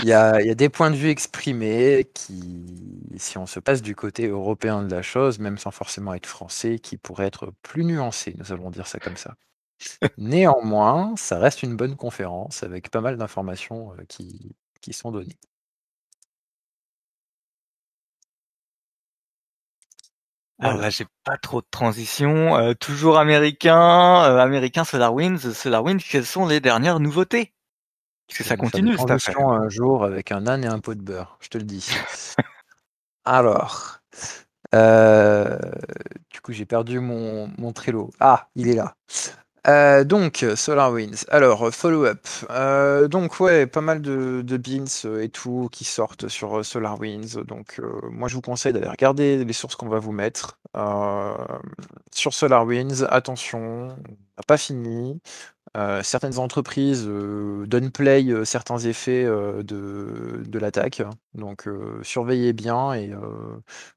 [0.00, 2.66] Il y a, il y a des points de vue exprimés qui,
[3.16, 6.78] si on se passe du côté européen de la chose, même sans forcément être français,
[6.78, 9.36] qui pourraient être plus nuancés, nous allons dire ça comme ça.
[10.18, 15.38] Néanmoins, ça reste une bonne conférence avec pas mal d'informations qui, qui sont données.
[20.58, 22.74] Alors là, j'ai pas trop de transition.
[22.80, 25.52] Toujours américain, américain SolarWinds.
[25.52, 27.52] SolarWinds, quelles sont les dernières nouveautés?
[28.26, 29.38] Parce que ça continue cette affaire.
[29.38, 31.88] un jour avec un âne et un pot de beurre, je te le dis.
[33.24, 33.98] Alors,
[34.74, 35.58] euh,
[36.30, 38.10] du coup, j'ai perdu mon, mon Trello.
[38.20, 38.96] Ah, il est là.
[39.68, 41.24] Euh, donc, SolarWinds.
[41.28, 42.24] Alors, follow-up.
[42.50, 47.42] Euh, donc, ouais, pas mal de, de beans euh, et tout qui sortent sur SolarWinds.
[47.44, 50.58] Donc, moi, je vous conseille d'aller regarder les sources qu'on va vous mettre.
[52.12, 53.96] sur SolarWinds, attention,
[54.46, 55.20] pas fini.
[56.02, 61.02] certaines entreprises donnent play certains effets de, de l'attaque.
[61.34, 61.68] Donc,
[62.02, 63.12] surveillez bien et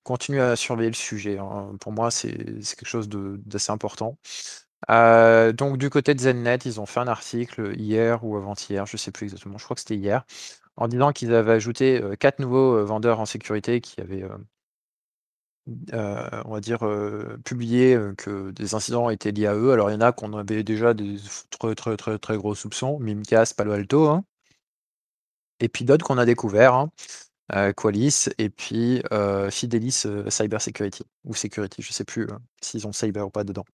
[0.04, 1.38] continuez à surveiller le sujet.
[1.38, 1.72] Hein.
[1.80, 4.18] Pour moi, c'est quelque chose d'assez important.
[4.90, 8.98] Euh, donc du côté de ZenNet, ils ont fait un article hier ou avant-hier, je
[8.98, 10.26] sais plus exactement, je crois que c'était hier,
[10.78, 14.24] en disant qu'ils avaient ajouté euh, quatre nouveaux euh, vendeurs en sécurité qui avaient,
[15.66, 16.80] on va dire,
[17.46, 19.72] publié que des incidents étaient liés à eux.
[19.72, 21.18] Alors il y en a qu'on avait déjà des
[21.52, 24.24] très très très très gros soupçons, Mimcast, Palo Alto, hein.
[25.60, 26.92] et puis d'autres qu'on a découvert, hein,
[27.74, 29.02] Qualys, et puis
[29.52, 32.28] Fidelis Cyber Security ou Security, je sais plus
[32.62, 33.66] s'ils ont cyber ou pas dedans.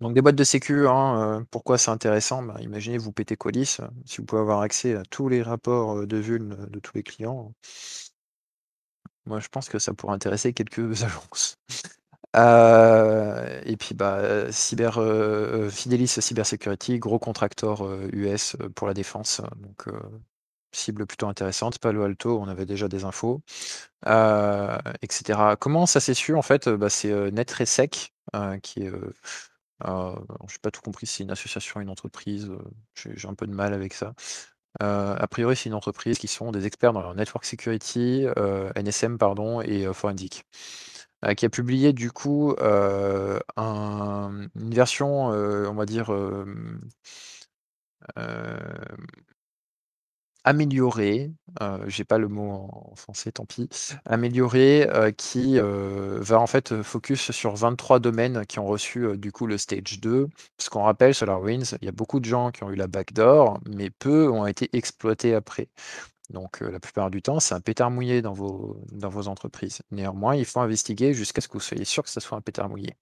[0.00, 2.42] Donc des boîtes de sécu, hein, pourquoi c'est intéressant?
[2.42, 6.16] Bah, imaginez vous pétez Qualys, si vous pouvez avoir accès à tous les rapports, de
[6.16, 7.52] vuln, de tous les clients
[9.26, 11.56] moi je pense que ça pourrait intéresser quelques agences.
[13.66, 14.94] et puis bah, cyber,
[15.70, 17.82] Fidelis Cybersecurity, gros contracteur,
[18.12, 19.86] US, pour la défense, donc
[20.72, 21.78] cible plutôt intéressante.
[21.78, 23.42] Palo Alto, on avait déjà des infos,
[24.06, 25.56] etc.
[25.60, 26.68] Comment ça s'est su en fait?
[26.68, 28.12] Bah, c'est, NetResec,
[28.62, 28.92] qui est,
[29.86, 30.14] euh,
[30.48, 32.58] je n'ai pas tout compris c'est une association, une entreprise, euh,
[32.94, 34.14] j'ai un peu de mal avec ça.
[34.82, 38.26] Euh, a priori, c'est une entreprise qui sont des experts dans leur network security,
[38.76, 40.44] NSM pardon, et forensic,
[41.36, 43.40] qui a publié du coup une
[44.56, 46.12] version, on va dire,
[50.44, 51.32] amélioré,
[51.62, 53.68] euh, j'ai pas le mot en français, tant pis,
[54.04, 59.32] amélioré, euh, qui euh, va en fait focus sur 23 domaines qui ont reçu du
[59.32, 60.28] coup le stage 2.
[60.56, 63.60] Parce qu'on rappelle, SolarWinds, il y a beaucoup de gens qui ont eu la backdoor,
[63.66, 65.68] mais peu ont été exploités après.
[66.30, 69.82] Donc la plupart du temps, c'est un pétard mouillé dans vos, dans vos entreprises.
[69.90, 72.68] Néanmoins, il faut investiguer jusqu'à ce que vous soyez sûr que ce soit un pétard
[72.68, 72.96] mouillé.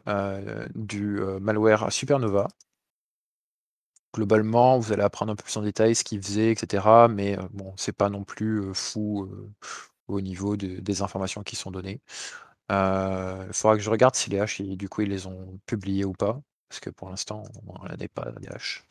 [0.75, 2.47] du malware Supernova.
[4.13, 7.07] Globalement, vous allez apprendre un peu plus en détail ce qu'il faisait, etc.
[7.09, 9.29] Mais bon, c'est pas non plus fou
[10.07, 12.01] au niveau des informations qui sont données.
[12.69, 16.13] Il faudra que je regarde si les H, du coup, ils les ont publiés ou
[16.13, 18.83] pas, parce que pour l'instant, on n'en pas des H.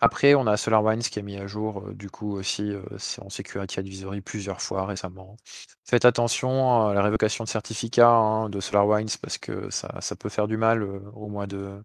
[0.00, 3.80] après, on a SolarWinds qui a mis à jour, du coup aussi, c'est en Security
[3.80, 5.36] Advisory plusieurs fois récemment.
[5.84, 10.28] Faites attention à la révocation de certificat hein, de SolarWinds parce que ça, ça, peut
[10.28, 11.82] faire du mal au mois de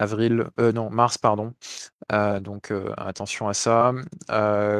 [0.00, 1.54] avril, euh, non, mars, pardon.
[2.12, 3.92] Euh, donc euh, attention à ça.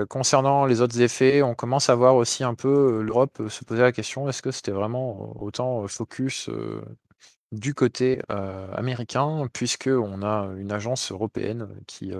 [0.09, 3.93] concernant les autres effets, on commence à voir aussi un peu l'Europe se poser la
[3.93, 6.51] question est-ce que c'était vraiment autant focus
[7.53, 12.13] du côté américain, puisque on a une agence européenne qui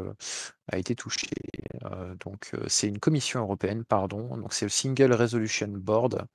[0.73, 1.29] a été touchée.
[2.21, 4.37] donc c'est une commission européenne, pardon.
[4.37, 6.27] Donc c'est le Single Resolution Board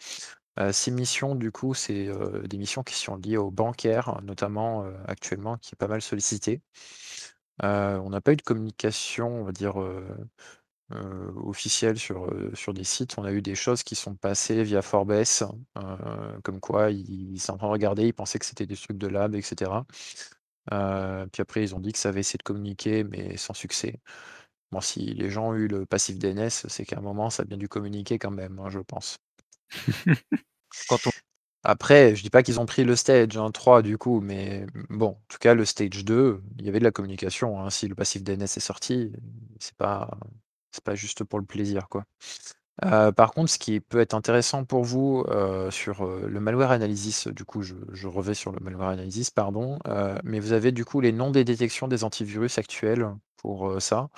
[0.72, 2.10] ces missions, du coup, c'est
[2.48, 6.62] des missions qui sont liées aux bancaires, notamment actuellement, qui est pas mal sollicité.
[7.62, 9.76] on n'a pas eu de communication, on va dire,
[11.36, 13.18] officielle sur, sur des sites.
[13.18, 15.24] On a eu des choses qui sont passées via Forbes,
[16.44, 19.08] comme quoi ils sont en train de regarder, ils pensaient que c'était des trucs de
[19.08, 19.86] lab, etc.
[21.32, 24.00] puis après, ils ont dit que ça avait essayé de communiquer, mais sans succès.
[24.72, 27.46] Bon, si les gens ont eu le passif DNS, c'est qu'à un moment, ça a
[27.46, 29.18] bien dû communiquer quand même, hein, je pense.
[31.64, 35.22] Après, je dis pas qu'ils ont pris le stage 3 du coup, mais bon, en
[35.28, 37.60] tout cas, le stage 2, il y avait de la communication.
[37.60, 37.72] Hein.
[37.72, 39.12] Si le passif DNS est sorti,
[39.60, 40.12] c'est pas,
[40.72, 42.06] c'est pas juste pour le plaisir, quoi.
[42.84, 46.72] Euh, par contre, ce qui peut être intéressant pour vous euh, sur euh, le malware
[46.72, 49.80] analysis, du coup, je, je, revais sur le malware analysis, pardon,
[50.24, 53.08] mais vous avez du coup les noms des détections des antivirus actuels?
[53.80, 54.10] Ça.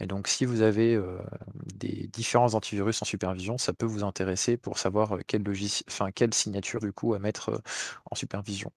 [0.00, 0.98] Et donc, si vous avez
[1.74, 5.44] des différents antivirus en supervision, ça peut vous intéresser pour savoir quelle,
[5.88, 7.62] enfin, quelle signature du coup à mettre
[8.10, 8.72] en supervision.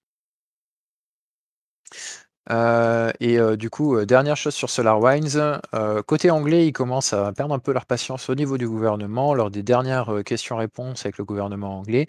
[2.50, 5.60] Et du coup, dernière chose sur SolarWinds,
[6.08, 9.34] côté anglais, ils commencent à perdre un peu leur patience au niveau du gouvernement.
[9.34, 12.08] Lors des dernières questions-réponses avec le gouvernement anglais,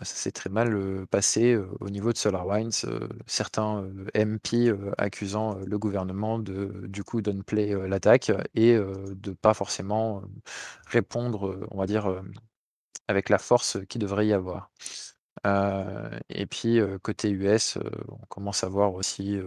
[0.00, 2.86] ça s'est très mal passé au niveau de SolarWinds.
[3.26, 3.84] certains
[4.14, 10.22] MP accusant le gouvernement de du coup downplay l'attaque et de pas forcément
[10.88, 12.22] répondre, on va dire,
[13.08, 14.70] avec la force qu'il devrait y avoir.
[16.28, 17.78] Et puis côté US,
[18.08, 19.38] on commence à voir aussi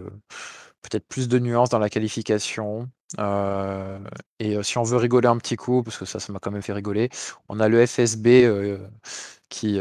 [0.82, 2.88] peut-être plus de nuances dans la qualification.
[3.18, 6.62] et si on veut rigoler un petit coup, parce que ça, ça m'a quand même
[6.62, 7.10] fait rigoler,
[7.48, 8.78] on a le FSB
[9.48, 9.80] qui,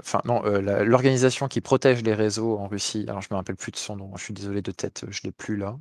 [0.00, 3.04] enfin non, l'organisation qui protège les réseaux en Russie.
[3.08, 5.32] Alors je me rappelle plus de son nom, je suis désolé de tête, je l'ai
[5.32, 5.78] plus là,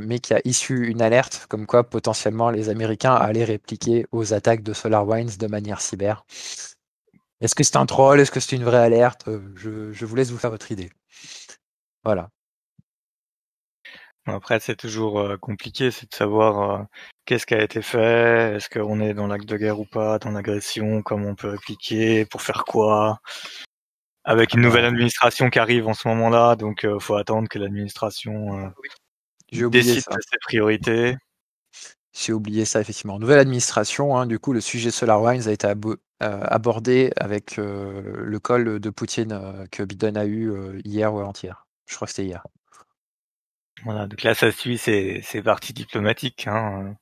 [0.00, 4.62] mais qui a issu une alerte comme quoi potentiellement les Américains allaient répliquer aux attaques
[4.62, 6.24] de SolarWinds de manière cyber.
[7.40, 8.20] Est-ce que c'est un troll?
[8.20, 9.28] Est-ce que c'est une vraie alerte?
[9.54, 10.90] Je, je vous laisse vous faire votre idée.
[12.04, 12.30] Voilà.
[14.26, 16.86] Après, c'est toujours compliqué, c'est de savoir
[17.24, 20.30] qu'est-ce qui a été fait, est-ce qu'on est dans l'acte de guerre ou pas, dans
[20.30, 23.20] l'agression, comment on peut répliquer, pour faire quoi?
[24.24, 28.70] Avec une nouvelle administration qui arrive en ce moment-là, donc il faut attendre que l'administration
[29.50, 31.16] décide de ses priorités.
[32.18, 33.18] J'ai oublié ça, effectivement.
[33.20, 35.68] Nouvelle administration, hein, du coup, le sujet SolarWinds a été
[36.20, 41.66] abordé avec le call de Poutine que Biden a eu hier ou avant-hier.
[41.86, 42.42] Je crois que c'était hier.
[43.84, 46.48] Voilà, donc là, ça suit ces, ces parties diplomatiques.
[46.48, 46.96] Hein.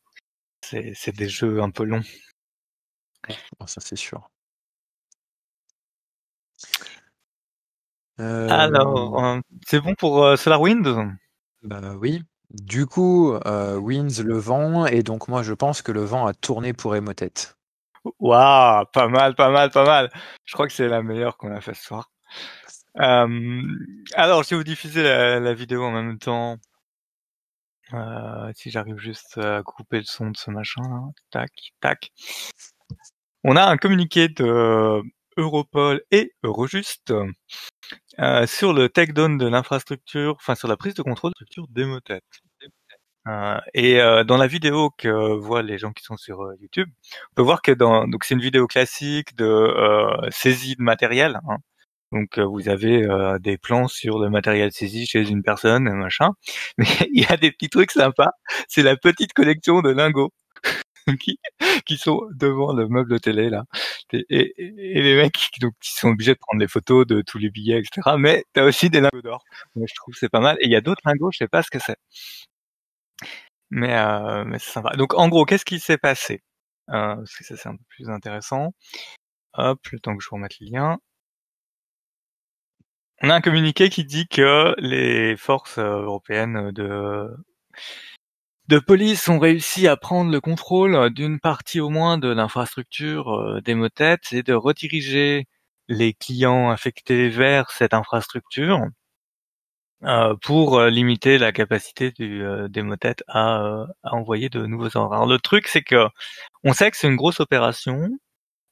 [0.60, 2.02] C'est des jeux un peu longs.
[3.66, 4.28] ça, c'est sûr.
[8.18, 11.16] Alors, euh, c'est bon pour euh, SolarWinds?
[11.62, 12.22] Bah oui.
[12.62, 16.34] Du coup, euh, Winds le vent, et donc moi je pense que le vent a
[16.34, 17.32] tourné pour Emotet.
[18.18, 20.10] Waouh, pas mal, pas mal, pas mal.
[20.44, 22.10] Je crois que c'est la meilleure qu'on a fait ce soir.
[22.98, 23.62] Euh,
[24.14, 26.56] alors, vais vous diffuser la, vidéo en même temps.
[27.92, 31.00] Euh, si j'arrive juste à couper le son de ce machin, là.
[31.30, 32.10] tac, tac.
[33.44, 35.02] On a un communiqué de
[35.36, 37.12] Europol et Eurojust
[38.18, 42.22] euh, sur le takedown de l'infrastructure, enfin sur la prise de contrôle de l'infrastructure d'Emotet.
[43.26, 46.88] Euh, et euh, dans la vidéo que voient les gens qui sont sur euh, YouTube,
[47.32, 51.40] on peut voir que dans donc c'est une vidéo classique de euh, saisie de matériel.
[51.48, 51.56] Hein.
[52.12, 53.06] Donc vous avez
[53.40, 56.30] des plans sur le matériel saisi chez une personne, machin.
[56.78, 58.30] Mais il y a des petits trucs sympas.
[58.68, 60.32] C'est la petite collection de lingots
[61.20, 61.38] qui,
[61.84, 63.64] qui sont devant le meuble télé là.
[64.12, 64.54] Et, et,
[64.98, 67.80] et les mecs donc, qui sont obligés de prendre les photos de tous les billets,
[67.80, 68.16] etc.
[68.18, 69.44] Mais t'as aussi des lingots d'or.
[69.76, 70.56] je trouve c'est pas mal.
[70.60, 71.96] Et il y a d'autres lingots, je sais pas ce que c'est.
[73.70, 74.94] Mais, euh, mais c'est sympa.
[74.96, 76.42] Donc en gros, qu'est-ce qui s'est passé?
[76.90, 78.72] Euh, Parce que ça c'est un peu plus intéressant.
[79.54, 80.98] Hop, le temps que je vous remette le lien.
[83.22, 87.28] On a un communiqué qui dit que les forces euh, européennes de
[88.68, 93.60] de police ont réussi à prendre le contrôle d'une partie au moins de l'infrastructure euh,
[93.60, 95.46] des motettes et de rediriger
[95.88, 98.80] les clients affectés vers cette infrastructure
[100.42, 105.14] pour euh, limiter la capacité du, euh, des motettes à, à, envoyer de nouveaux ordres.
[105.14, 106.06] Alors le truc, c'est que
[106.64, 108.10] on sait que c'est une grosse opération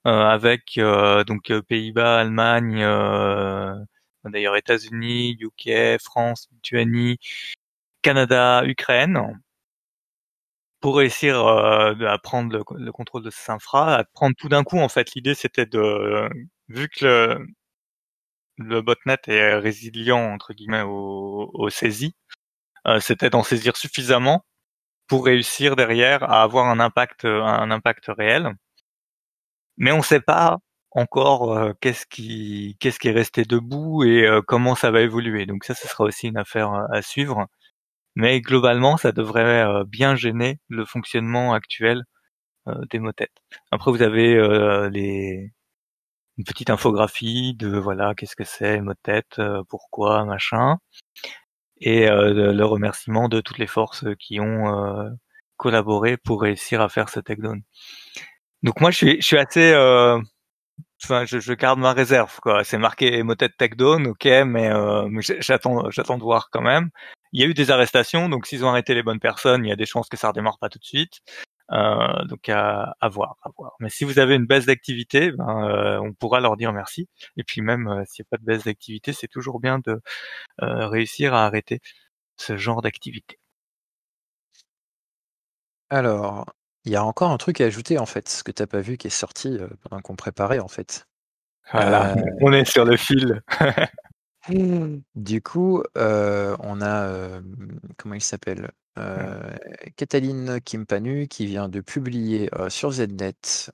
[0.04, 0.78] avec
[1.26, 2.80] donc Pays-Bas, Allemagne,
[4.24, 7.18] d'ailleurs États-Unis, UK, France, Lituanie,
[8.02, 9.40] Canada, Ukraine,
[10.80, 14.78] pour réussir à prendre le, le, contrôle de ces infra, à prendre tout d'un coup.
[14.78, 16.28] En fait, l'idée c'était de
[16.68, 17.46] vu que le,
[18.56, 22.14] le botnet est résilient entre guillemets aux, aux saisies,
[22.86, 24.44] euh, c'était d'en saisir suffisamment
[25.08, 28.54] pour réussir derrière à avoir un impact un impact réel.
[29.76, 30.58] Mais on ne sait pas
[30.90, 35.46] encore euh, qu'est-ce qui qu'est-ce qui est resté debout et euh, comment ça va évoluer.
[35.46, 37.46] Donc ça, ce sera aussi une affaire à suivre.
[38.16, 42.04] Mais globalement, ça devrait bien gêner le fonctionnement actuel
[42.90, 43.36] des motettes.
[43.72, 45.52] Après, vous avez les
[46.38, 50.78] une petite infographie de voilà qu'est-ce que c'est tête, euh, pourquoi, machin,
[51.80, 55.10] et euh, le remerciement de toutes les forces qui ont euh,
[55.56, 57.62] collaboré pour réussir à faire ce takedown.
[58.62, 59.72] Donc moi je suis, je suis assez,
[61.04, 62.64] enfin je, garde ma réserve quoi.
[62.64, 64.70] C'est marqué Motet takedown, ok, mais,
[65.08, 66.90] mais j'attends, j'attends de voir quand même.
[67.32, 69.72] Il y a eu des arrestations, donc s'ils ont arrêté les bonnes personnes, il y
[69.72, 71.20] a des chances que ça redémarre pas tout de suite.
[71.72, 73.74] Euh, donc à, à, voir, à voir.
[73.80, 77.08] Mais si vous avez une baisse d'activité, ben, euh, on pourra leur dire merci.
[77.36, 80.00] Et puis même euh, s'il n'y a pas de baisse d'activité, c'est toujours bien de
[80.62, 81.80] euh, réussir à arrêter
[82.36, 83.38] ce genre d'activité.
[85.90, 86.46] Alors,
[86.84, 88.80] il y a encore un truc à ajouter en fait, ce que tu n'as pas
[88.80, 91.06] vu qui est sorti pendant qu'on préparait en fait.
[91.72, 93.42] Voilà, on est sur le fil.
[95.14, 97.40] du coup, on a
[97.96, 99.56] comment il s'appelle euh,
[99.96, 103.70] Cataline Kimpanu qui vient de publier sur Znet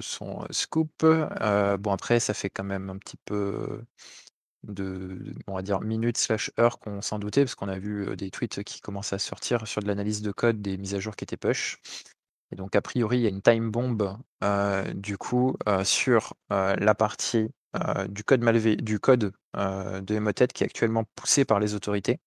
[0.00, 0.90] son scoop.
[1.00, 3.82] bon après ça fait quand même un petit peu
[4.64, 8.30] de, on va dire minutes slash heures qu'on s'en doutait parce qu'on a vu des
[8.30, 11.24] tweets qui commencent à sortir sur de l'analyse de code des mises à jour qui
[11.24, 11.78] étaient push.
[12.52, 14.18] Et donc a priori il y a une time bomb
[14.94, 17.48] du coup sur la partie
[18.08, 22.20] du code malvé du code de Emotet qui est actuellement poussé par les autorités.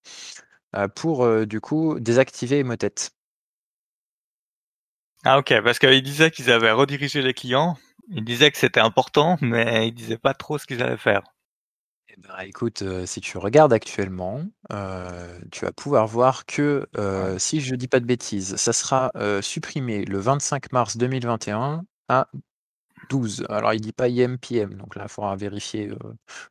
[0.76, 3.10] Euh, pour euh, du coup désactiver Emotet.
[5.26, 7.76] Ah ok, parce qu'ils disaient qu'ils avaient redirigé les clients,
[8.10, 11.24] ils disaient que c'était important, mais ils disaient pas trop ce qu'ils allaient faire.
[12.10, 14.44] Eh ben, écoute, euh, si tu regardes actuellement,
[15.52, 16.88] tu vas pouvoir voir que,
[17.40, 22.28] si je dis pas de bêtises, ça sera supprimé le 25 mars 2021 à
[23.10, 23.46] 12.
[23.50, 25.92] Alors il dit pas IM PM, donc là il faudra vérifier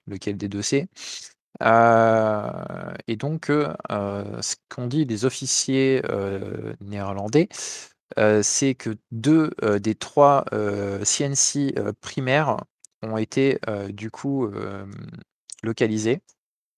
[0.06, 0.88] lequel des deux c'est.
[1.62, 3.74] Euh, et donc, euh,
[4.42, 7.48] ce qu'ont dit les officiers euh, néerlandais,
[8.42, 10.44] c'est que deux des trois
[11.04, 12.56] CNC primaires
[13.02, 13.58] ont été
[13.90, 14.50] du coup
[15.62, 16.22] localisés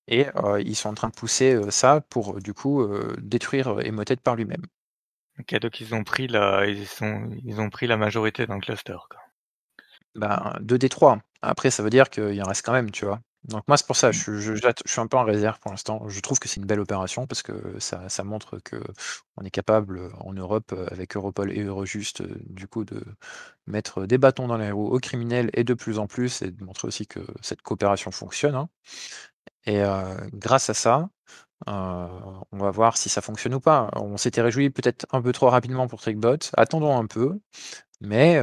[0.09, 0.27] et
[0.61, 2.87] ils sont en train de pousser ça pour du coup
[3.23, 4.65] détruire Emotet par lui-même.
[5.39, 8.97] Ok, donc ils ont pris la, ils sont, ils ont pris la majorité le cluster.
[9.09, 9.21] Quoi.
[10.15, 11.19] Ben, deux des trois.
[11.43, 13.21] Après, ça veut dire qu'il en reste quand même, tu vois.
[13.45, 14.55] Donc moi, c'est pour ça, je, je,
[14.87, 16.07] suis un peu en réserve pour l'instant.
[16.09, 20.11] Je trouve que c'est une belle opération parce que ça, ça montre qu'on est capable
[20.21, 23.03] en Europe, avec Europol et Eurojust, du coup, de
[23.67, 26.63] mettre des bâtons dans les roues aux criminels et de plus en plus, et de
[26.63, 28.57] montrer aussi que cette coopération fonctionne.
[28.57, 28.69] Hein.
[29.71, 29.83] Et
[30.35, 31.09] grâce à ça,
[31.67, 33.89] on va voir si ça fonctionne ou pas.
[33.95, 36.39] On s'était réjoui peut-être un peu trop rapidement pour TrickBot.
[36.57, 37.39] Attendons un peu
[38.01, 38.41] mais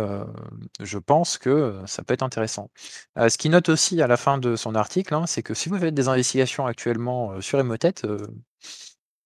[0.80, 2.70] je pense que ça peut être intéressant.
[3.18, 5.78] ce qu'il note aussi à la fin de son article, hein, c'est que si vous
[5.80, 7.96] faites des investigations actuellement sur Emotet,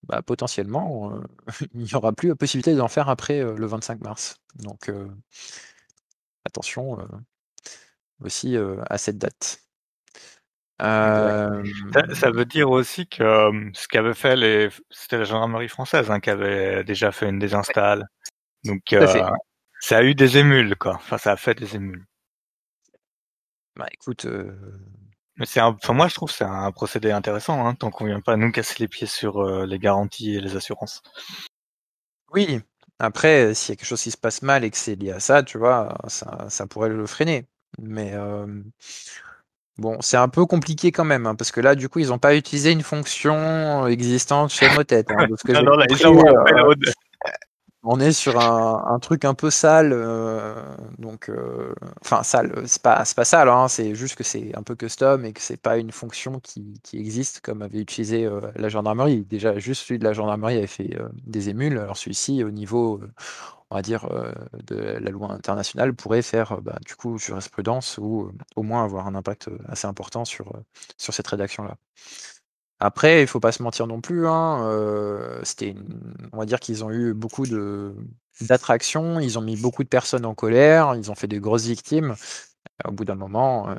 [0.04, 1.14] bah, potentiellement,
[1.74, 4.38] il n'y aura plus la possibilité d'en faire après le 25 mars.
[4.56, 4.92] Donc
[6.46, 6.98] attention
[8.24, 8.56] aussi
[8.90, 9.62] à cette date.
[10.82, 16.20] Ça, ça veut dire aussi que ce qu'avait fait les, c'était la gendarmerie française hein,
[16.20, 18.08] qui avait déjà fait une désinstalle.
[18.64, 18.82] Donc
[19.80, 20.96] ça a eu des émules quoi.
[20.96, 22.06] Enfin ça a fait des émules.
[23.76, 24.28] Bah écoute,
[25.38, 28.06] mais c'est un, enfin moi je trouve que c'est un procédé intéressant, hein, tant qu'on
[28.06, 31.02] vient pas nous casser les pieds sur euh, les garanties et les assurances.
[32.32, 32.62] Oui.
[33.00, 35.20] Après, s'il y a quelque chose qui se passe mal et que c'est lié à
[35.20, 37.48] ça, tu vois, ça, ça pourrait le freiner.
[37.80, 38.46] Mais euh,
[39.78, 42.20] bon, c'est un peu compliqué quand même, hein, parce que là, du coup, ils n'ont
[42.20, 45.06] pas utilisé une fonction existante chez Motet.
[45.10, 45.28] Hein,
[47.84, 50.54] on est sur un, truc un peu sale, euh,
[51.00, 54.62] donc euh, enfin sale, c'est pas c'est pas sale, hein, c'est juste que c'est un
[54.64, 58.70] peu custom et que c'est pas une fonction qui, existe comme avait utilisé euh, la
[58.70, 59.24] gendarmerie.
[59.26, 63.02] Déjà, juste celui de la gendarmerie avait fait des émules, alors celui-ci au niveau,
[63.72, 64.08] on va dire
[64.66, 69.16] de la loi internationale pourrait faire bah, du coup jurisprudence ou au moins avoir un
[69.16, 70.54] impact assez important sur
[70.98, 71.78] sur cette rédaction là.
[72.84, 74.28] Après, il faut pas se mentir non plus.
[74.28, 75.76] Hein, euh, c'était,
[76.34, 77.94] on va dire qu'ils ont eu beaucoup de
[78.42, 79.20] d'attractions.
[79.20, 80.96] Ils ont mis beaucoup de personnes en colère.
[80.96, 82.16] Ils ont fait des grosses victimes.
[82.86, 83.76] Au bout d'un moment, euh,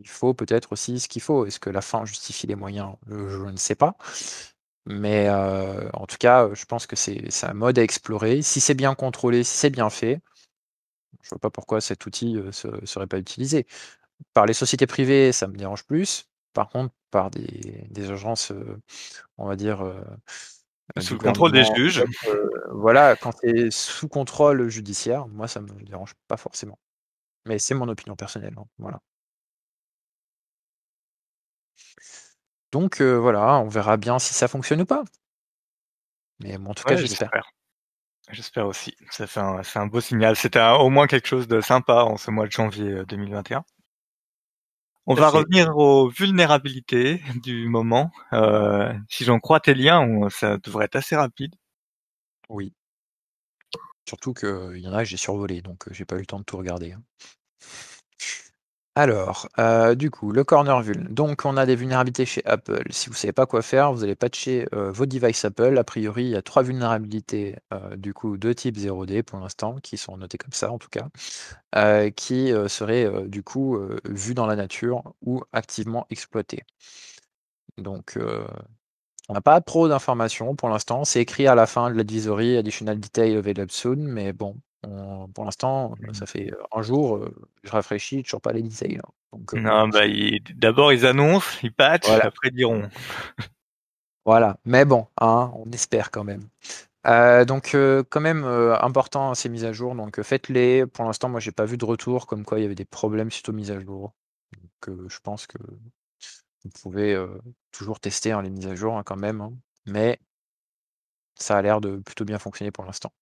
[0.00, 1.44] il faut peut-être aussi ce qu'il faut.
[1.44, 2.94] Est-ce que la fin justifie les moyens?
[3.08, 3.96] Je ne sais pas.
[4.86, 8.40] Mais euh, en tout cas, je pense que c'est un mode à explorer.
[8.40, 10.22] Si c'est bien contrôlé, si c'est bien fait,
[11.22, 13.66] je vois pas pourquoi cet outil ne serait pas utilisé.
[14.34, 16.28] Par les sociétés privées, ça me dérange plus.
[16.54, 18.82] Par contre, par des, des agences, euh,
[19.38, 19.88] on va dire.
[20.98, 22.04] Sous le contrôle des juges.
[22.72, 26.78] Voilà, quand c'est sous contrôle judiciaire, moi ça me dérange pas forcément.
[27.46, 28.54] Mais c'est mon opinion personnelle.
[28.58, 29.00] Hein, voilà.
[32.72, 35.04] Donc voilà, on verra bien si ça fonctionne ou pas.
[36.40, 37.30] Mais en tout cas, j'espère.
[38.30, 38.96] J'espère aussi.
[39.10, 40.34] C'est un, un, beau signal.
[40.34, 43.64] C'était au moins quelque chose de sympa en ce mois de janvier 2021.
[45.06, 48.10] On va revenir aux vulnérabilités du moment.
[48.32, 51.54] Euh, si j'en crois tes liens, ça devrait être assez rapide.
[52.48, 52.72] Oui.
[54.08, 56.44] Surtout qu'il y en a que j'ai survolé, donc j'ai pas eu le temps de
[56.44, 56.94] tout regarder.
[58.96, 61.08] Alors, euh, du coup, le corner vul.
[61.12, 62.84] Donc, on a des vulnérabilités chez Apple.
[62.90, 65.76] Si vous savez pas quoi faire, vous allez patcher euh, vos devices Apple.
[65.78, 69.76] A priori, il y a trois vulnérabilités, euh, du coup, de type 0D pour l'instant,
[69.82, 71.08] qui sont notées comme ça en tout cas,
[72.12, 76.62] qui seraient du coup vues dans la nature ou activement exploitées.
[77.78, 78.16] Donc,
[79.28, 81.04] on n'a pas trop d'informations pour l'instant.
[81.04, 84.56] C'est écrit à la fin de l'advisory Additional Detail Available Soon, mais bon,
[85.34, 86.14] pour l'instant, mmh.
[86.14, 87.28] ça fait un jour,
[87.62, 88.62] je rafraîchis, toujours pas les.
[88.62, 89.38] Hein.
[89.54, 90.02] non, bah,
[90.54, 92.88] d'abord ils annoncent, ils patchent, après ils diront.
[94.24, 96.48] voilà, mais bon, hein, on espère quand même.
[97.46, 97.76] donc
[98.10, 100.86] quand même important ces mises à jour, donc faites-les.
[100.86, 103.30] Pour l'instant, moi j'ai pas vu de retour comme quoi il y avait des problèmes
[103.30, 104.12] suite aux mises à jour.
[104.86, 107.16] Donc je pense que vous pouvez
[107.72, 109.50] toujours tester hein, les mises à jour quand même,
[109.86, 110.18] mais
[111.36, 113.12] ça a l'air de plutôt bien fonctionner pour l'instant.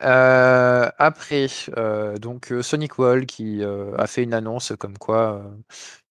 [0.00, 1.46] Après,
[2.20, 5.42] donc Sonic Wall qui a fait une annonce comme quoi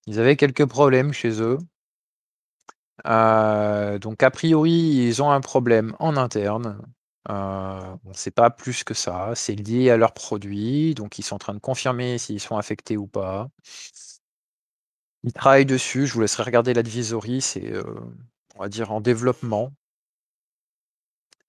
[0.08, 1.58] ils avaient quelques problèmes chez eux.
[3.04, 6.80] donc a priori, ils ont un problème en interne.
[7.30, 9.32] on ne sait pas plus que ça.
[9.36, 12.98] C'est lié à leurs produits, donc ils sont en train de confirmer s'ils sont affectés
[12.98, 13.50] ou pas.
[15.24, 16.08] Ils travaillent dessus.
[16.08, 17.42] Je vous laisserai regarder l'advisory.
[17.42, 17.74] C'est,
[18.56, 19.74] on va dire, en développement.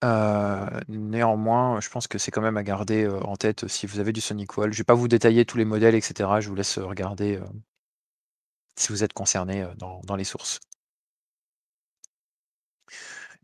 [0.03, 4.20] Néanmoins, je pense que c'est quand même à garder, en tête si vous avez du
[4.20, 4.72] Sonic Wall.
[4.72, 6.28] Je vais pas vous détailler tous les modèles etc.
[6.40, 7.40] Je vous laisse, regarder,
[8.76, 10.61] si vous êtes concerné, dans les sources.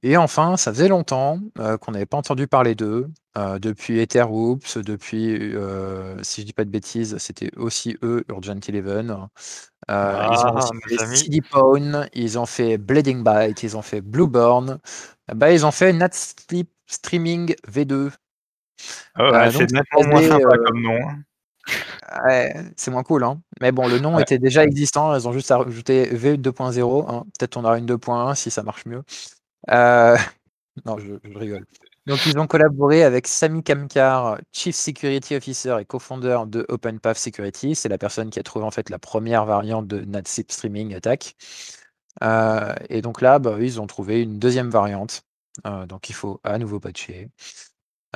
[0.04, 1.38] Et enfin, ça faisait longtemps,
[1.80, 5.54] qu'on n'avait pas entendu parler d'eux, depuis Etherwoops, depuis,
[6.22, 9.28] si je dis pas de bêtises, c'était aussi eux, Urgent Eleven.
[9.88, 11.40] Ils ont ah, fait CD
[12.14, 14.78] ils ont fait Bleeding Bite, ils ont fait Blueborn.
[15.34, 18.12] Bah, ils ont fait NatSleep Streaming V2.
[19.18, 20.98] Oh, euh, c'est nettement moins sympa euh, comme nom.
[22.26, 23.40] Ouais, c'est moins cool, hein.
[23.60, 27.08] Mais bon, le nom était déjà existant, ils ont juste rajouté V2.0.
[27.08, 27.24] Hein.
[27.38, 29.02] Peut-être on aura une 2.1 si ça marche mieux.
[29.70, 30.16] Euh...
[30.86, 31.66] Non, je, rigole.
[32.06, 37.76] Donc, ils ont collaboré avec Sami Kamkar, Chief Security Officer et co-founder de OpenPath Security.
[37.76, 41.36] C'est la personne qui a trouvé en fait la première variante de NatSleep Streaming Attack.
[42.22, 45.22] Euh, et donc là, bah, ils ont trouvé une deuxième variante.
[45.66, 47.30] Euh, donc il faut à nouveau patcher.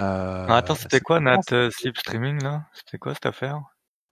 [0.00, 2.66] Euh, attends, c'était quoi Nat Sleep Streaming là?
[2.72, 3.60] C'était quoi cette affaire?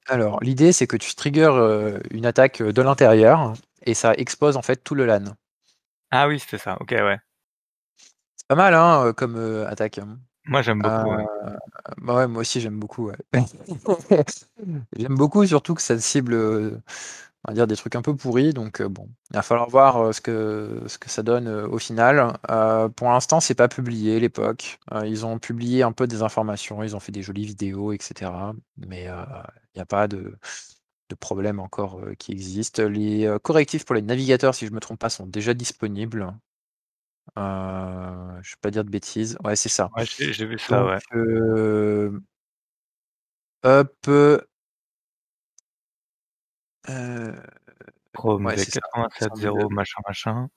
[0.07, 3.55] Alors, l'idée c'est que tu triggers une attaque de l'intérieur
[3.85, 5.35] et ça expose en fait tout le LAN.
[6.11, 6.77] Ah oui, c'était ça.
[6.81, 7.19] Ok, ouais.
[8.45, 9.99] C'est pas mal, hein, comme attaque.
[9.99, 10.19] Hein.
[10.45, 11.11] Moi, j'aime beaucoup.
[11.11, 11.25] Ouais.
[12.03, 13.09] Bah ouais, moi aussi, j'aime beaucoup.
[13.09, 13.17] Ouais.
[14.97, 18.53] j'aime beaucoup, surtout que ça cible, on va dire, des trucs un peu pourris.
[18.53, 22.35] Donc, bon, il va falloir voir ce, que, ce que ça donne au final.
[22.97, 24.79] pour l'instant, c'est pas publié, l'époque.
[25.07, 28.31] ils ont publié un peu des informations, ils ont fait des jolies vidéos, etc.
[28.77, 30.37] Mais il n'y a pas de,
[31.09, 32.81] de problème encore qui existe.
[32.81, 36.35] Les correctifs pour les navigateurs, si je ne me trompe pas, sont déjà disponibles.
[37.39, 39.37] Euh, je vais pas dire de bêtises.
[39.45, 39.89] Ouais, c'est ça.
[39.97, 40.99] Ouais, j'ai vu ça, ouais.
[41.15, 42.21] Euh,
[43.63, 44.09] hop.
[46.89, 47.33] Euh,
[48.13, 50.49] Chrome ouais, 87.0 machin machin.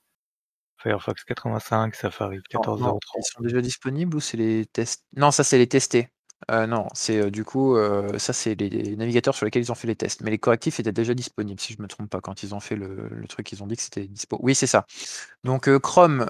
[0.77, 2.99] Firefox 85, Safari 14.03.
[3.17, 5.03] Ils sont déjà disponibles ou c'est les tests?
[5.15, 6.09] Non, ça c'est les testés.
[6.51, 9.75] Euh, non, c'est euh, du coup, euh, ça c'est les, navigateurs sur lesquels ils ont
[9.75, 10.21] fait les tests.
[10.21, 12.75] Mais les correctifs étaient déjà disponibles, si je me trompe pas, quand ils ont fait
[12.75, 14.37] le, truc, ils ont dit que c'était dispo.
[14.41, 14.85] Oui, c'est ça.
[15.43, 16.25] Donc Chrome,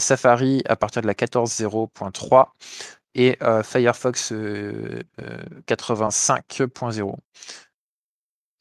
[0.00, 2.46] Safari à partir de la 14.0.3
[3.14, 7.14] et Firefox 85.0.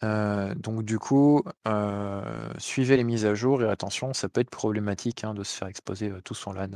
[0.03, 4.49] Euh, donc du coup, euh, suivez les mises à jour et attention, ça peut être
[4.49, 6.69] problématique hein, de se faire exposer tout son LAN.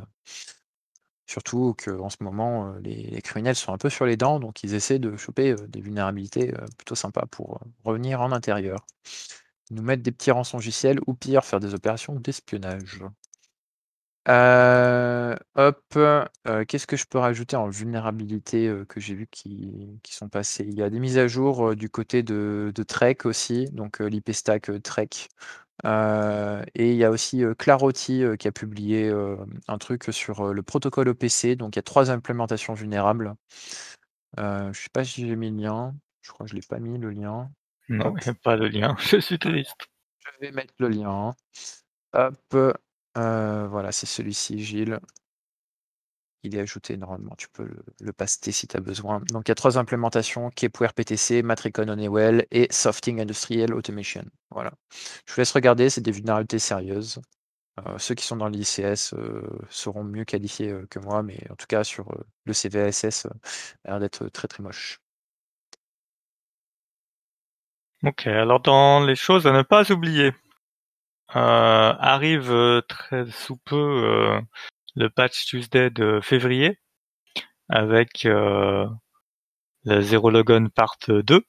[1.27, 4.99] Surtout qu'en ce moment, les, criminels sont un peu sur les dents, donc ils essaient
[4.99, 8.85] de choper des vulnérabilités plutôt sympas pour revenir en intérieur.
[9.69, 13.01] Nous mettre des petits rançongiciels ou pire, faire des opérations d'espionnage.
[14.27, 16.25] Euh, hop, euh,
[16.67, 20.65] qu'est-ce que je peux rajouter en vulnérabilité euh, que j'ai vu qui, qui, sont passées?
[20.67, 24.31] Il y a des mises à jour du côté de, de Trek aussi, donc l'IP
[24.31, 25.09] stack Trek.
[25.83, 29.11] et il y a aussi Claroty qui a publié
[29.67, 31.55] un truc sur le protocole OPC.
[31.55, 33.33] Donc il y a trois implémentations vulnérables.
[34.37, 35.95] je sais pas si j'ai mis le lien.
[36.21, 37.49] Je crois que je l'ai pas mis le lien.
[37.89, 38.95] Non, il n'y a pas le lien.
[38.99, 39.75] Je suis triste.
[40.19, 41.33] Je vais mettre le lien.
[42.13, 42.55] Hop.
[43.17, 44.99] Euh, voilà, c'est celui-ci, Gilles.
[46.43, 49.19] Il est ajouté normalement, tu peux le, le paster si tu as besoin.
[49.31, 54.25] Donc il y a trois implémentations, pour RPTC, Matricon Honeywell et Softing Industrial Automation.
[54.49, 54.71] Voilà.
[55.27, 57.21] Je vous laisse regarder, c'est des vulnérabilités sérieuses.
[57.79, 61.67] Euh, ceux qui sont dans l'ICS euh, seront mieux qualifiés que moi, mais en tout
[61.67, 62.11] cas sur
[62.45, 63.27] le CVSS,
[63.85, 64.99] a l'air d'être très très moche.
[68.03, 70.31] Ok, alors dans les choses à ne pas oublier,
[71.39, 74.41] arrive euh, très sous peu euh,
[74.95, 76.79] le patch Tuesday de février
[77.69, 81.45] avec la Zero Logon Part 2.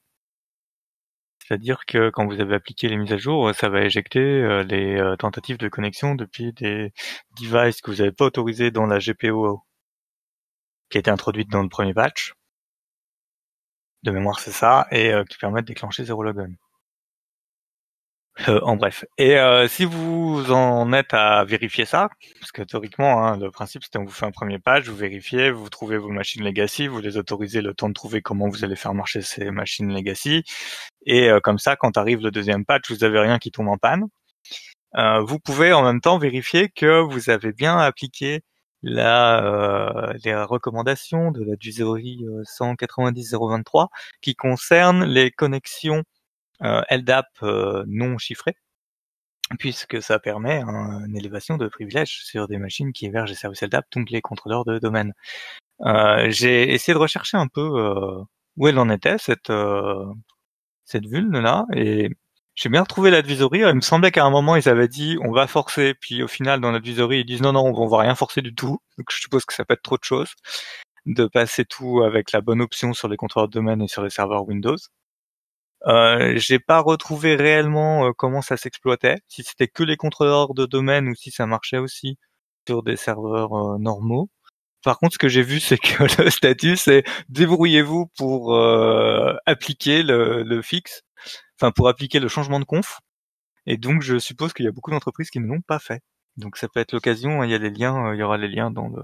[1.39, 5.57] C'est-à-dire que quand vous avez appliqué les mises à jour, ça va éjecter les tentatives
[5.57, 6.93] de connexion depuis des
[7.41, 9.61] devices que vous n'avez pas autorisés dans la GPO
[10.89, 12.33] qui a été introduite dans le premier patch.
[14.03, 16.55] De mémoire, c'est ça, et qui permet de déclencher Zero Logon.
[18.49, 19.05] Euh, en bref.
[19.17, 22.09] Et euh, si vous en êtes à vérifier ça,
[22.39, 25.51] parce que théoriquement, hein, le principe c'est on vous fait un premier patch, vous vérifiez,
[25.51, 28.75] vous trouvez vos machines legacy, vous les autorisez le temps de trouver comment vous allez
[28.75, 30.43] faire marcher ces machines legacy,
[31.05, 33.77] et euh, comme ça, quand arrive le deuxième patch, vous avez rien qui tombe en
[33.77, 34.05] panne.
[34.95, 38.41] vous pouvez en même temps vérifier que vous avez bien appliqué
[38.83, 43.87] la, les recommandations de la DUSERI 190.023
[44.21, 46.03] qui concernent les connexions euh,
[46.89, 48.55] LDAP euh, non chiffré,
[49.59, 53.85] puisque ça permet une élévation de privilèges sur des machines qui hébergent des services LDAP,
[53.95, 55.13] donc les contrôleurs de domaine.
[55.81, 58.23] Euh, j'ai essayé de rechercher un peu
[58.57, 59.51] où elle en était cette
[60.85, 62.09] cette vulne là et
[62.55, 63.59] j'ai bien retrouvé l'advisory.
[63.59, 66.61] Il me semblait qu'à un moment ils avaient dit on va forcer, puis au final
[66.61, 68.79] dans l'advisory ils disent non non on va rien forcer du tout.
[68.97, 70.33] Donc je suppose que ça peut être trop de choses
[71.05, 74.09] de passer tout avec la bonne option sur les contrôleurs de domaine et sur les
[74.09, 74.77] serveurs Windows.
[75.85, 80.65] Euh, j'ai pas retrouvé réellement euh, comment ça s'exploitait, si c'était que les contrôleurs de
[80.65, 82.17] domaine ou si ça marchait aussi
[82.67, 84.29] sur des serveurs euh, normaux.
[84.83, 90.03] Par contre, ce que j'ai vu, c'est que le statut, c'est débrouillez-vous pour euh, appliquer
[90.03, 91.03] le, le fixe,
[91.59, 92.99] enfin pour appliquer le changement de conf.
[93.65, 96.01] Et donc, je suppose qu'il y a beaucoup d'entreprises qui ne l'ont pas fait.
[96.37, 97.43] Donc, ça peut être l'occasion.
[97.43, 99.03] Il y a les liens, il y aura les liens dans le,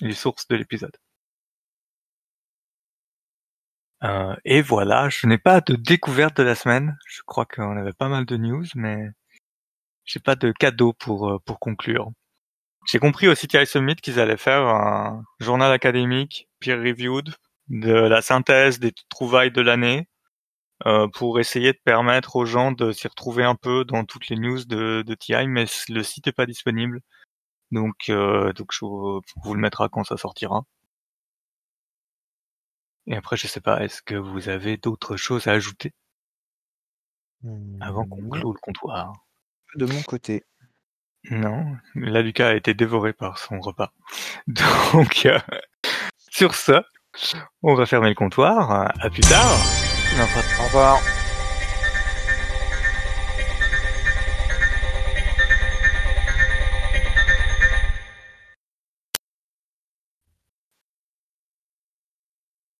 [0.00, 0.96] les sources de l'épisode.
[4.04, 6.96] Euh, et voilà, je n'ai pas de découverte de la semaine.
[7.06, 9.08] Je crois qu'on avait pas mal de news, mais
[10.04, 12.10] j'ai pas de cadeau pour euh, pour conclure.
[12.86, 17.34] J'ai compris au CTI Summit qu'ils allaient faire un journal académique peer-reviewed
[17.68, 20.08] de la synthèse des trouvailles de l'année
[20.86, 24.36] euh, pour essayer de permettre aux gens de s'y retrouver un peu dans toutes les
[24.36, 27.00] news de, de TI, mais le site est pas disponible.
[27.72, 30.64] Donc, euh, donc je vous le mettra quand ça sortira.
[33.06, 35.92] Et après, je sais pas, est-ce que vous avez d'autres choses à ajouter?
[37.80, 39.12] Avant qu'on Hmm, clôt le comptoir
[39.76, 40.44] De mon côté.
[41.30, 43.92] Non, là Lucas a été dévoré par son repas.
[44.46, 45.38] Donc, euh,
[46.30, 46.84] sur ça,
[47.62, 48.90] on va fermer le comptoir.
[49.00, 49.56] À plus tard.
[50.60, 51.00] Au revoir.